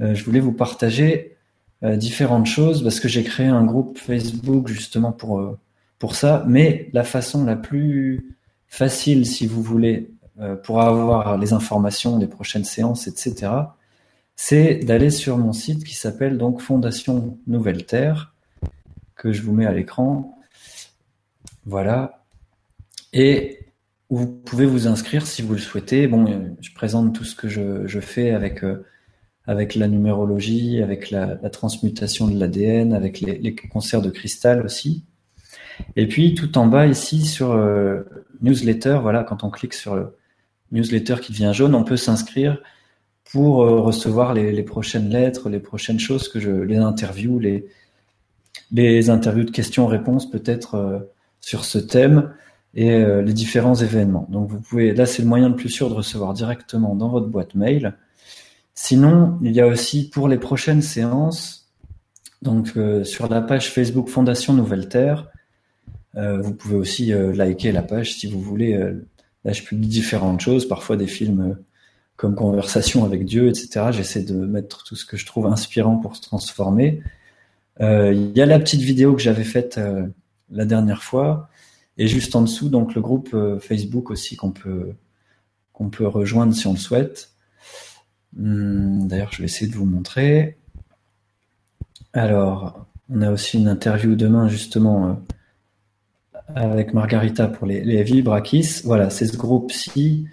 je 0.00 0.24
voulais 0.24 0.40
vous 0.40 0.54
partager 0.54 1.36
différentes 1.82 2.46
choses 2.46 2.82
parce 2.82 3.00
que 3.00 3.08
j'ai 3.08 3.22
créé 3.22 3.46
un 3.46 3.64
groupe 3.64 3.98
Facebook 3.98 4.68
justement 4.68 5.12
pour, 5.12 5.56
pour 5.98 6.14
ça. 6.16 6.44
Mais 6.48 6.90
la 6.92 7.04
façon 7.04 7.44
la 7.44 7.56
plus 7.56 8.36
facile, 8.66 9.26
si 9.26 9.46
vous 9.46 9.62
voulez, 9.62 10.10
pour 10.64 10.80
avoir 10.80 11.38
les 11.38 11.52
informations 11.52 12.18
des 12.18 12.26
prochaines 12.26 12.64
séances, 12.64 13.06
etc., 13.06 13.50
c'est 14.40 14.76
d'aller 14.76 15.10
sur 15.10 15.36
mon 15.36 15.52
site 15.52 15.82
qui 15.82 15.94
s'appelle 15.94 16.38
donc 16.38 16.60
Fondation 16.60 17.38
Nouvelle 17.48 17.84
Terre, 17.84 18.32
que 19.16 19.32
je 19.32 19.42
vous 19.42 19.52
mets 19.52 19.66
à 19.66 19.72
l'écran. 19.72 20.38
Voilà. 21.66 22.24
Et 23.12 23.66
vous 24.10 24.28
pouvez 24.28 24.64
vous 24.64 24.86
inscrire 24.86 25.26
si 25.26 25.42
vous 25.42 25.54
le 25.54 25.58
souhaitez. 25.58 26.06
Bon, 26.06 26.56
je 26.60 26.72
présente 26.72 27.14
tout 27.14 27.24
ce 27.24 27.34
que 27.34 27.48
je, 27.48 28.00
fais 28.00 28.30
avec, 28.30 28.62
euh, 28.62 28.86
avec 29.48 29.74
la 29.74 29.88
numérologie, 29.88 30.80
avec 30.82 31.10
la, 31.10 31.36
transmutation 31.50 32.28
de 32.28 32.38
l'ADN, 32.38 32.92
avec 32.92 33.20
les, 33.20 33.56
concerts 33.72 34.02
de 34.02 34.10
cristal 34.10 34.64
aussi. 34.64 35.04
Et 35.96 36.06
puis 36.06 36.34
tout 36.34 36.58
en 36.58 36.66
bas 36.66 36.86
ici 36.86 37.24
sur 37.24 37.52
euh, 37.52 38.02
newsletter, 38.42 38.98
voilà, 39.02 39.24
quand 39.24 39.42
on 39.42 39.50
clique 39.50 39.74
sur 39.74 39.96
le 39.96 40.16
newsletter 40.70 41.16
qui 41.22 41.32
devient 41.32 41.52
jaune, 41.54 41.74
on 41.74 41.82
peut 41.82 41.96
s'inscrire 41.96 42.60
pour 43.32 43.62
euh, 43.62 43.80
recevoir 43.80 44.34
les, 44.34 44.62
prochaines 44.62 45.08
lettres, 45.08 45.48
les 45.48 45.60
prochaines 45.60 45.98
choses 45.98 46.28
que 46.28 46.38
je, 46.38 46.50
les 46.50 46.76
interviews, 46.76 47.38
les, 47.38 47.66
les 48.70 49.10
interviews 49.10 49.44
de 49.44 49.50
questions-réponses 49.50 50.30
peut-être 50.30 51.08
sur 51.40 51.64
ce 51.64 51.78
thème 51.78 52.34
et 52.74 52.90
euh, 52.92 53.22
les 53.22 53.32
différents 53.32 53.74
événements. 53.74 54.26
Donc 54.30 54.50
vous 54.50 54.60
pouvez, 54.60 54.94
là 54.94 55.06
c'est 55.06 55.22
le 55.22 55.28
moyen 55.28 55.48
le 55.48 55.56
plus 55.56 55.70
sûr 55.70 55.88
de 55.88 55.94
recevoir 55.94 56.34
directement 56.34 56.94
dans 56.94 57.08
votre 57.08 57.28
boîte 57.28 57.54
mail. 57.54 57.94
Sinon, 58.80 59.38
il 59.42 59.52
y 59.52 59.60
a 59.60 59.66
aussi 59.66 60.08
pour 60.08 60.28
les 60.28 60.38
prochaines 60.38 60.82
séances, 60.82 61.68
donc 62.42 62.76
euh, 62.76 63.02
sur 63.02 63.28
la 63.28 63.40
page 63.40 63.72
Facebook 63.72 64.08
Fondation 64.08 64.52
Nouvelle 64.52 64.88
Terre, 64.88 65.28
euh, 66.16 66.40
vous 66.40 66.54
pouvez 66.54 66.76
aussi 66.76 67.12
liker 67.12 67.72
la 67.72 67.82
page 67.82 68.14
si 68.14 68.26
vous 68.30 68.40
voulez. 68.40 68.78
là, 69.44 69.52
je 69.52 69.62
publie 69.62 69.88
différentes 69.88 70.40
choses, 70.40 70.66
parfois 70.66 70.96
des 70.96 71.06
films 71.06 71.58
comme 72.16 72.34
Conversation 72.34 73.04
avec 73.04 73.24
Dieu, 73.24 73.48
etc. 73.48 73.86
J'essaie 73.90 74.22
de 74.22 74.34
mettre 74.34 74.84
tout 74.84 74.96
ce 74.96 75.04
que 75.04 75.16
je 75.16 75.26
trouve 75.26 75.46
inspirant 75.46 75.96
pour 75.96 76.16
se 76.16 76.22
transformer. 76.22 77.02
Il 77.80 78.32
y 78.34 78.40
a 78.40 78.46
la 78.46 78.58
petite 78.58 78.80
vidéo 78.80 79.14
que 79.14 79.22
j'avais 79.22 79.44
faite 79.44 79.78
la 80.50 80.64
dernière 80.64 81.02
fois. 81.02 81.48
Et 81.98 82.06
juste 82.06 82.36
en 82.36 82.42
dessous, 82.42 82.68
donc 82.68 82.94
le 82.94 83.00
groupe 83.00 83.30
euh, 83.34 83.58
Facebook 83.58 84.10
aussi 84.10 84.36
qu'on 84.36 84.52
peut, 84.52 84.92
qu'on 85.72 85.90
peut 85.90 86.06
rejoindre 86.06 86.54
si 86.54 86.66
on 86.68 86.72
le 86.72 86.78
souhaite. 86.78 87.32
Hmm, 88.36 89.06
d'ailleurs, 89.06 89.32
je 89.32 89.38
vais 89.38 89.44
essayer 89.44 89.70
de 89.70 89.76
vous 89.76 89.86
montrer. 89.86 90.58
Alors, 92.12 92.86
on 93.10 93.22
a 93.22 93.30
aussi 93.30 93.58
une 93.58 93.68
interview 93.68 94.14
demain 94.14 94.48
justement 94.48 95.08
euh, 95.08 95.14
avec 96.54 96.94
Margarita 96.94 97.48
pour 97.48 97.66
les, 97.66 97.82
les 97.82 98.02
Vibrakis. 98.02 98.82
Voilà, 98.84 99.10
c'est 99.10 99.26
ce 99.26 99.36
groupe-ci, 99.36 100.26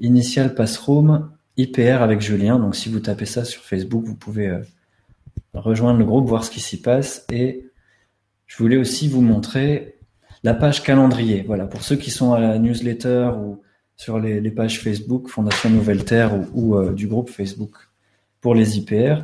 Initial 0.00 0.54
Passroom, 0.54 1.30
IPR 1.56 2.02
avec 2.02 2.20
Julien. 2.20 2.58
Donc 2.58 2.76
si 2.76 2.88
vous 2.88 3.00
tapez 3.00 3.26
ça 3.26 3.44
sur 3.44 3.62
Facebook, 3.62 4.04
vous 4.04 4.16
pouvez 4.16 4.48
euh, 4.48 4.60
rejoindre 5.54 5.98
le 5.98 6.04
groupe, 6.04 6.28
voir 6.28 6.44
ce 6.44 6.50
qui 6.50 6.60
s'y 6.60 6.80
passe 6.80 7.26
et 7.30 7.66
je 8.46 8.56
voulais 8.56 8.76
aussi 8.76 9.08
vous 9.08 9.20
montrer 9.20 9.98
la 10.42 10.54
page 10.54 10.82
calendrier. 10.82 11.44
Voilà, 11.46 11.66
pour 11.66 11.82
ceux 11.82 11.96
qui 11.96 12.10
sont 12.10 12.32
à 12.32 12.40
la 12.40 12.58
newsletter 12.58 13.30
ou 13.36 13.60
sur 14.00 14.18
les, 14.18 14.50
pages 14.50 14.80
Facebook, 14.80 15.28
Fondation 15.28 15.68
Nouvelle 15.68 16.06
Terre 16.06 16.32
ou, 16.54 16.74
euh, 16.74 16.94
du 16.94 17.06
groupe 17.06 17.28
Facebook 17.28 17.74
pour 18.40 18.54
les 18.54 18.78
IPR, 18.78 19.16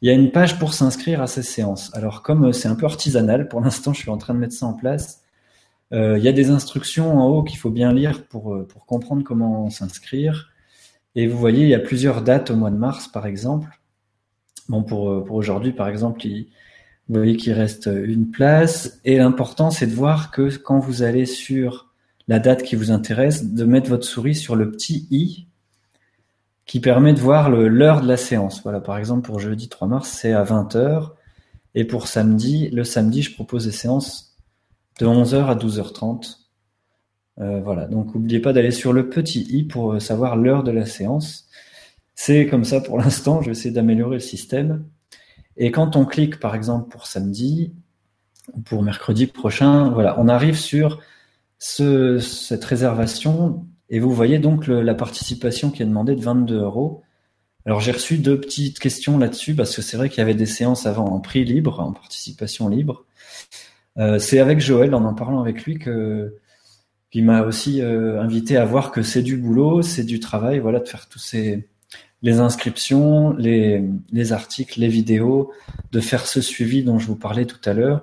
il 0.00 0.08
y 0.08 0.10
a 0.10 0.14
une 0.14 0.32
page 0.32 0.58
pour 0.58 0.72
s'inscrire 0.72 1.20
à 1.20 1.26
ces 1.26 1.42
séances. 1.42 1.94
Alors 1.94 2.22
comme 2.22 2.46
euh, 2.46 2.52
c'est 2.52 2.66
un 2.66 2.76
peu 2.76 2.86
artisanal, 2.86 3.46
pour 3.46 3.60
l'instant 3.60 3.92
je 3.92 4.00
suis 4.00 4.10
en 4.10 4.16
train 4.16 4.32
de 4.32 4.38
mettre 4.38 4.54
ça 4.54 4.64
en 4.64 4.72
place, 4.72 5.20
euh, 5.92 6.16
il 6.16 6.24
y 6.24 6.28
a 6.28 6.32
des 6.32 6.48
instructions 6.48 7.18
en 7.18 7.28
haut 7.28 7.42
qu'il 7.42 7.58
faut 7.58 7.68
bien 7.68 7.92
lire 7.92 8.26
pour, 8.26 8.66
pour 8.66 8.86
comprendre 8.86 9.22
comment 9.22 9.68
s'inscrire. 9.68 10.48
Et 11.14 11.26
vous 11.26 11.36
voyez, 11.36 11.64
il 11.64 11.68
y 11.68 11.74
a 11.74 11.78
plusieurs 11.78 12.22
dates 12.22 12.50
au 12.50 12.56
mois 12.56 12.70
de 12.70 12.76
mars, 12.76 13.08
par 13.08 13.26
exemple. 13.26 13.68
Bon, 14.70 14.82
pour, 14.82 15.24
pour 15.26 15.36
aujourd'hui, 15.36 15.72
par 15.72 15.88
exemple, 15.88 16.26
il, 16.26 16.48
vous 17.08 17.16
voyez 17.16 17.36
qu'il 17.36 17.52
reste 17.52 17.86
une 17.86 18.30
place. 18.30 18.98
Et 19.04 19.18
l'important, 19.18 19.70
c'est 19.70 19.86
de 19.86 19.94
voir 19.94 20.30
que 20.30 20.56
quand 20.56 20.78
vous 20.78 21.02
allez 21.02 21.26
sur 21.26 21.85
la 22.28 22.38
date 22.38 22.62
qui 22.62 22.76
vous 22.76 22.90
intéresse, 22.90 23.52
de 23.52 23.64
mettre 23.64 23.88
votre 23.88 24.04
souris 24.04 24.34
sur 24.34 24.56
le 24.56 24.70
petit 24.70 25.06
i 25.10 25.46
qui 26.66 26.80
permet 26.80 27.12
de 27.12 27.20
voir 27.20 27.48
l'heure 27.48 28.00
de 28.00 28.08
la 28.08 28.16
séance. 28.16 28.62
Voilà, 28.62 28.80
par 28.80 28.98
exemple, 28.98 29.22
pour 29.22 29.38
jeudi 29.38 29.68
3 29.68 29.86
mars, 29.86 30.08
c'est 30.08 30.32
à 30.32 30.42
20h. 30.42 31.10
Et 31.76 31.84
pour 31.84 32.08
samedi, 32.08 32.68
le 32.70 32.82
samedi, 32.82 33.22
je 33.22 33.32
propose 33.32 33.66
des 33.66 33.72
séances 33.72 34.36
de 34.98 35.06
11h 35.06 35.46
à 35.46 35.54
12h30. 35.54 36.38
Euh, 37.38 37.60
voilà, 37.60 37.86
donc 37.86 38.14
n'oubliez 38.14 38.40
pas 38.40 38.52
d'aller 38.52 38.70
sur 38.70 38.92
le 38.92 39.08
petit 39.08 39.42
i 39.42 39.62
pour 39.62 40.00
savoir 40.02 40.36
l'heure 40.36 40.64
de 40.64 40.72
la 40.72 40.86
séance. 40.86 41.48
C'est 42.14 42.46
comme 42.46 42.64
ça 42.64 42.80
pour 42.80 42.98
l'instant, 42.98 43.42
je 43.42 43.46
vais 43.46 43.52
essayer 43.52 43.72
d'améliorer 43.72 44.16
le 44.16 44.20
système. 44.20 44.84
Et 45.56 45.70
quand 45.70 45.94
on 45.94 46.04
clique, 46.04 46.40
par 46.40 46.54
exemple, 46.54 46.88
pour 46.88 47.06
samedi, 47.06 47.72
ou 48.54 48.60
pour 48.60 48.82
mercredi 48.82 49.26
prochain, 49.26 49.90
voilà, 49.90 50.18
on 50.18 50.28
arrive 50.28 50.58
sur 50.58 51.00
ce, 51.58 52.18
cette 52.18 52.64
réservation 52.64 53.66
et 53.88 54.00
vous 54.00 54.12
voyez 54.12 54.38
donc 54.38 54.66
la 54.66 54.94
participation 54.94 55.70
qui 55.70 55.82
est 55.82 55.86
demandée 55.86 56.16
de 56.16 56.22
22 56.22 56.60
euros. 56.60 57.02
Alors 57.66 57.80
j'ai 57.80 57.92
reçu 57.92 58.18
deux 58.18 58.40
petites 58.40 58.78
questions 58.78 59.18
là-dessus 59.18 59.54
parce 59.54 59.74
que 59.74 59.82
c'est 59.82 59.96
vrai 59.96 60.08
qu'il 60.08 60.18
y 60.18 60.22
avait 60.22 60.34
des 60.34 60.46
séances 60.46 60.86
avant 60.86 61.06
en 61.06 61.20
prix 61.20 61.44
libre, 61.44 61.80
en 61.80 61.92
participation 61.92 62.68
libre. 62.68 63.04
Euh, 63.98 64.18
c'est 64.18 64.38
avec 64.38 64.60
Joël, 64.60 64.94
en 64.94 65.04
en 65.04 65.14
parlant 65.14 65.40
avec 65.40 65.64
lui, 65.64 65.78
que 65.78 66.36
qui 67.10 67.22
m'a 67.22 67.42
aussi 67.42 67.80
euh, 67.80 68.20
invité 68.20 68.56
à 68.56 68.64
voir 68.64 68.90
que 68.90 69.02
c'est 69.02 69.22
du 69.22 69.36
boulot, 69.36 69.82
c'est 69.82 70.04
du 70.04 70.20
travail, 70.20 70.58
voilà, 70.58 70.80
de 70.80 70.88
faire 70.88 71.08
tous 71.08 71.18
ces 71.18 71.68
les 72.22 72.40
inscriptions, 72.40 73.34
les, 73.36 73.84
les, 74.10 74.32
articles, 74.32 74.80
les 74.80 74.88
vidéos, 74.88 75.52
de 75.92 76.00
faire 76.00 76.26
ce 76.26 76.40
suivi 76.40 76.82
dont 76.82 76.98
je 76.98 77.06
vous 77.06 77.14
parlais 77.14 77.44
tout 77.44 77.60
à 77.64 77.72
l'heure. 77.72 78.02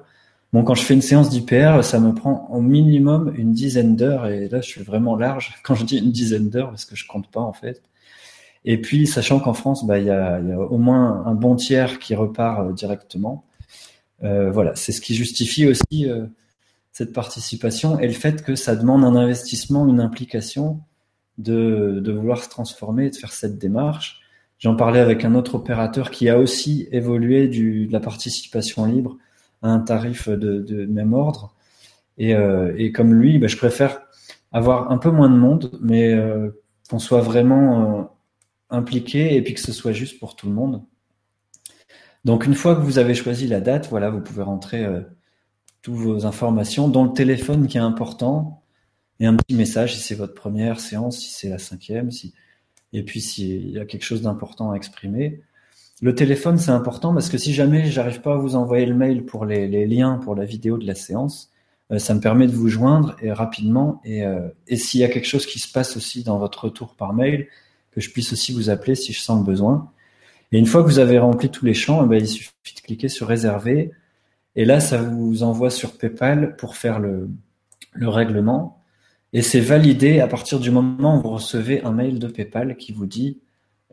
Bon, 0.53 0.63
quand 0.63 0.75
je 0.75 0.83
fais 0.83 0.93
une 0.93 1.01
séance 1.01 1.31
d'IPR, 1.31 1.83
ça 1.83 1.99
me 1.99 2.13
prend 2.13 2.47
au 2.51 2.61
minimum 2.61 3.33
une 3.35 3.53
dizaine 3.53 3.95
d'heures, 3.95 4.27
et 4.27 4.47
là, 4.49 4.61
je 4.61 4.67
suis 4.67 4.83
vraiment 4.83 5.15
large 5.15 5.55
quand 5.63 5.73
je 5.73 5.83
dis 5.83 5.97
une 5.97 6.11
dizaine 6.11 6.49
d'heures, 6.49 6.69
parce 6.69 6.85
que 6.85 6.95
je 6.95 7.07
compte 7.07 7.29
pas 7.31 7.41
en 7.41 7.53
fait. 7.53 7.81
Et 8.63 8.79
puis, 8.79 9.07
sachant 9.07 9.39
qu'en 9.39 9.53
France, 9.53 9.85
bah, 9.85 9.97
il 9.97 10.05
y, 10.05 10.11
a, 10.11 10.39
y, 10.39 10.51
a, 10.51 10.59
au 10.59 10.77
moins 10.77 11.25
un 11.25 11.33
bon 11.33 11.55
tiers 11.55 11.99
qui 11.99 12.15
repart 12.15 12.61
euh, 12.61 12.71
directement. 12.71 13.45
Euh, 14.23 14.51
voilà, 14.51 14.75
c'est 14.75 14.91
ce 14.93 15.01
qui 15.01 15.15
justifie 15.15 15.67
aussi 15.67 16.07
euh, 16.07 16.27
cette 16.93 17.13
participation 17.13 17.99
et 17.99 18.07
le 18.07 18.13
fait 18.13 18.43
que 18.43 18.55
ça 18.55 18.75
demande 18.75 19.03
un 19.03 19.15
investissement, 19.15 19.87
une 19.87 19.99
implication 19.99 20.81
de, 21.39 22.01
vouloir 22.15 22.41
se 22.41 22.47
transformer 22.47 23.09
de 23.09 23.15
faire 23.15 23.33
cette 23.33 23.57
démarche. 23.57 24.21
J'en 24.59 24.75
parlais 24.75 24.99
avec 24.99 25.25
un 25.25 25.35
autre 25.35 25.55
opérateur 25.55 26.11
qui 26.11 26.29
a 26.29 26.37
aussi 26.39 26.87
évolué 26.91 27.47
de 27.47 27.91
la 27.91 27.99
participation 27.99 28.85
libre 28.85 29.17
un 29.63 29.79
tarif 29.79 30.29
de, 30.29 30.85
même 30.85 31.13
ordre. 31.13 31.55
Et, 32.17 32.35
euh, 32.35 32.91
comme 32.93 33.13
lui, 33.13 33.39
bah, 33.39 33.47
je 33.47 33.57
préfère 33.57 34.01
avoir 34.51 34.91
un 34.91 34.97
peu 34.97 35.09
moins 35.09 35.29
de 35.29 35.35
monde, 35.35 35.71
mais 35.81 36.13
euh, 36.13 36.49
qu'on 36.89 36.99
soit 36.99 37.21
vraiment 37.21 37.99
euh, 37.99 38.03
impliqué 38.69 39.35
et 39.35 39.41
puis 39.41 39.53
que 39.55 39.59
ce 39.61 39.71
soit 39.71 39.93
juste 39.93 40.19
pour 40.19 40.35
tout 40.35 40.47
le 40.47 40.53
monde. 40.53 40.83
Donc 42.25 42.45
une 42.45 42.53
fois 42.53 42.75
que 42.75 42.81
vous 42.81 42.99
avez 42.99 43.15
choisi 43.15 43.47
la 43.47 43.59
date, 43.59 43.89
voilà, 43.89 44.09
vous 44.09 44.21
pouvez 44.21 44.43
rentrer 44.43 44.85
toutes 45.81 45.95
vos 45.95 46.25
informations, 46.25 46.87
dont 46.87 47.03
le 47.03 47.11
téléphone 47.11 47.67
qui 47.67 47.77
est 47.77 47.81
important, 47.81 48.63
et 49.19 49.25
un 49.25 49.35
petit 49.35 49.55
message 49.55 49.95
si 49.95 50.01
c'est 50.01 50.15
votre 50.15 50.33
première 50.33 50.79
séance, 50.79 51.19
si 51.19 51.31
c'est 51.31 51.49
la 51.49 51.57
cinquième, 51.57 52.11
si 52.11 52.33
et 52.93 53.03
puis 53.03 53.19
s'il 53.19 53.71
y 53.71 53.79
a 53.79 53.85
quelque 53.85 54.03
chose 54.03 54.21
d'important 54.21 54.71
à 54.71 54.75
exprimer. 54.75 55.41
Le 56.03 56.13
téléphone, 56.13 56.57
c'est 56.57 56.71
important 56.71 57.13
parce 57.13 57.29
que 57.29 57.37
si 57.37 57.53
jamais 57.53 57.85
j'arrive 57.89 58.19
pas 58.19 58.33
à 58.33 58.35
vous 58.35 58.57
envoyer 58.57 58.85
le 58.85 58.93
mail 58.93 59.23
pour 59.23 59.45
les, 59.45 59.87
liens 59.87 60.17
pour 60.17 60.35
la 60.35 60.43
vidéo 60.43 60.77
de 60.77 60.85
la 60.85 60.95
séance, 60.95 61.49
euh, 61.91 61.97
ça 61.97 62.13
me 62.13 62.19
permet 62.19 62.45
de 62.45 62.51
vous 62.51 62.67
joindre 62.67 63.15
et 63.21 63.31
rapidement. 63.31 64.01
Et, 64.03 64.25
euh, 64.25 64.49
et 64.67 64.75
s'il 64.75 64.99
y 64.99 65.05
a 65.05 65.07
quelque 65.07 65.29
chose 65.29 65.45
qui 65.45 65.59
se 65.59 65.71
passe 65.71 65.95
aussi 65.95 66.25
dans 66.25 66.37
votre 66.39 66.65
retour 66.65 66.95
par 66.95 67.13
mail, 67.13 67.47
que 67.91 68.01
je 68.01 68.09
puisse 68.09 68.33
aussi 68.33 68.51
vous 68.51 68.69
appeler 68.69 68.95
si 68.95 69.13
je 69.13 69.21
sens 69.21 69.39
le 69.39 69.45
besoin. 69.45 69.93
Et 70.51 70.59
une 70.59 70.65
fois 70.65 70.83
que 70.83 70.87
vous 70.87 70.99
avez 70.99 71.19
rempli 71.19 71.49
tous 71.49 71.63
les 71.63 71.73
champs, 71.73 72.03
eh 72.03 72.09
ben, 72.09 72.19
il 72.19 72.27
suffit 72.27 72.75
de 72.75 72.81
cliquer 72.81 73.07
sur 73.07 73.25
réserver. 73.25 73.91
Et 74.57 74.65
là, 74.65 74.81
ça 74.81 75.01
vous 75.01 75.41
envoie 75.41 75.69
sur 75.69 75.97
PayPal 75.97 76.57
pour 76.57 76.75
faire 76.75 76.99
le 76.99 77.29
règlement. 78.01 78.83
Et 79.31 79.41
c'est 79.41 79.61
validé 79.61 80.19
à 80.19 80.27
partir 80.27 80.59
du 80.59 80.69
moment 80.69 81.19
où 81.19 81.21
vous 81.21 81.29
recevez 81.29 81.81
un 81.83 81.93
mail 81.93 82.19
de 82.19 82.27
PayPal 82.27 82.75
qui 82.75 82.91
vous 82.91 83.05
dit 83.05 83.39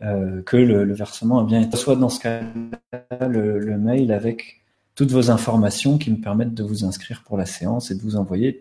euh, 0.02 0.42
que 0.42 0.56
le, 0.56 0.92
versement 0.94 1.40
a 1.40 1.44
bien 1.44 1.60
été. 1.60 1.76
Soit 1.76 1.96
dans 1.96 2.08
ce 2.08 2.20
cas-là, 2.20 3.28
le, 3.28 3.76
mail 3.76 4.12
avec 4.12 4.62
toutes 4.94 5.10
vos 5.10 5.30
informations 5.30 5.98
qui 5.98 6.10
me 6.10 6.20
permettent 6.20 6.54
de 6.54 6.62
vous 6.62 6.84
inscrire 6.84 7.22
pour 7.22 7.36
la 7.36 7.44
séance 7.44 7.90
et 7.90 7.94
de 7.94 8.00
vous 8.00 8.16
envoyer 8.16 8.58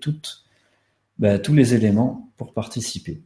bah, 1.18 1.40
tous 1.40 1.54
les 1.54 1.74
éléments 1.76 2.30
pour 2.36 2.54
participer. 2.54 3.22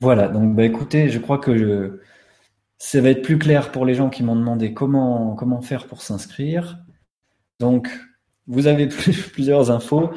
Voilà, 0.00 0.28
donc 0.28 0.54
bah, 0.54 0.64
écoutez, 0.64 1.10
je 1.10 1.18
crois 1.18 1.38
que 1.38 2.00
ça 2.78 3.00
va 3.02 3.10
être 3.10 3.22
plus 3.22 3.38
clair 3.38 3.70
pour 3.70 3.84
les 3.84 3.94
gens 3.94 4.08
qui 4.08 4.22
m'ont 4.22 4.36
demandé 4.36 4.72
comment, 4.72 5.34
comment 5.34 5.60
faire 5.60 5.86
pour 5.86 6.00
s'inscrire. 6.00 6.78
Donc, 7.60 7.88
vous 8.46 8.66
avez 8.66 8.86
plusieurs 9.32 9.70
infos. 9.70 10.10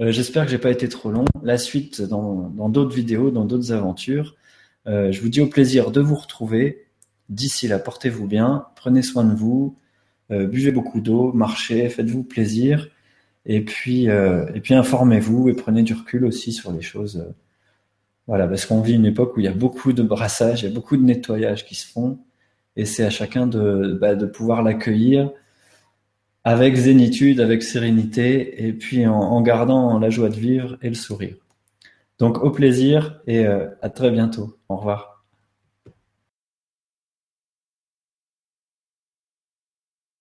Euh, 0.00 0.10
j'espère 0.10 0.44
que 0.44 0.50
j'ai 0.50 0.58
pas 0.58 0.70
été 0.70 0.88
trop 0.88 1.12
long. 1.12 1.24
La 1.44 1.58
suite 1.58 2.02
dans 2.02 2.68
d'autres 2.68 2.94
vidéos, 2.94 3.30
dans 3.30 3.44
d'autres 3.44 3.70
aventures. 3.72 4.34
Euh, 4.86 5.12
je 5.12 5.20
vous 5.20 5.28
dis 5.28 5.40
au 5.40 5.46
plaisir 5.46 5.90
de 5.90 6.00
vous 6.00 6.14
retrouver. 6.14 6.86
D'ici 7.28 7.68
là, 7.68 7.78
portez-vous 7.78 8.26
bien, 8.26 8.66
prenez 8.76 9.02
soin 9.02 9.24
de 9.24 9.34
vous, 9.34 9.78
euh, 10.30 10.46
buvez 10.46 10.72
beaucoup 10.72 11.00
d'eau, 11.00 11.32
marchez, 11.32 11.88
faites-vous 11.88 12.22
plaisir, 12.22 12.88
et 13.46 13.62
puis 13.64 14.06
et 14.06 14.60
puis 14.62 14.74
informez-vous 14.74 15.48
et 15.48 15.54
prenez 15.54 15.82
du 15.82 15.94
recul 15.94 16.24
aussi 16.26 16.52
sur 16.52 16.72
les 16.72 16.82
choses. 16.82 17.26
voilà, 18.26 18.48
parce 18.48 18.66
qu'on 18.66 18.80
vit 18.80 18.94
une 18.94 19.06
époque 19.06 19.36
où 19.36 19.40
il 19.40 19.44
y 19.44 19.48
a 19.48 19.52
beaucoup 19.52 19.92
de 19.92 20.02
brassage, 20.02 20.62
il 20.62 20.68
y 20.68 20.72
a 20.72 20.74
beaucoup 20.74 20.96
de 20.96 21.02
nettoyage 21.02 21.66
qui 21.66 21.74
se 21.74 21.86
font, 21.86 22.18
et 22.76 22.84
c'est 22.86 23.04
à 23.04 23.10
chacun 23.10 23.46
de, 23.46 23.98
bah, 24.00 24.14
de 24.14 24.26
pouvoir 24.26 24.62
l'accueillir 24.62 25.30
avec 26.44 26.76
zénitude, 26.76 27.40
avec 27.40 27.62
sérénité, 27.62 28.66
et 28.66 28.72
puis 28.74 29.06
en, 29.06 29.40
gardant 29.40 29.98
la 29.98 30.10
joie 30.10 30.28
de 30.28 30.36
vivre 30.36 30.76
et 30.82 30.88
le 30.88 30.94
sourire. 30.94 31.36
Donc 32.18 32.42
au 32.42 32.50
plaisir 32.50 33.20
et 33.26 33.46
euh, 33.46 33.68
à 33.82 33.90
très 33.90 34.10
bientôt. 34.10 34.58
Au 34.68 34.76
revoir. 34.76 35.13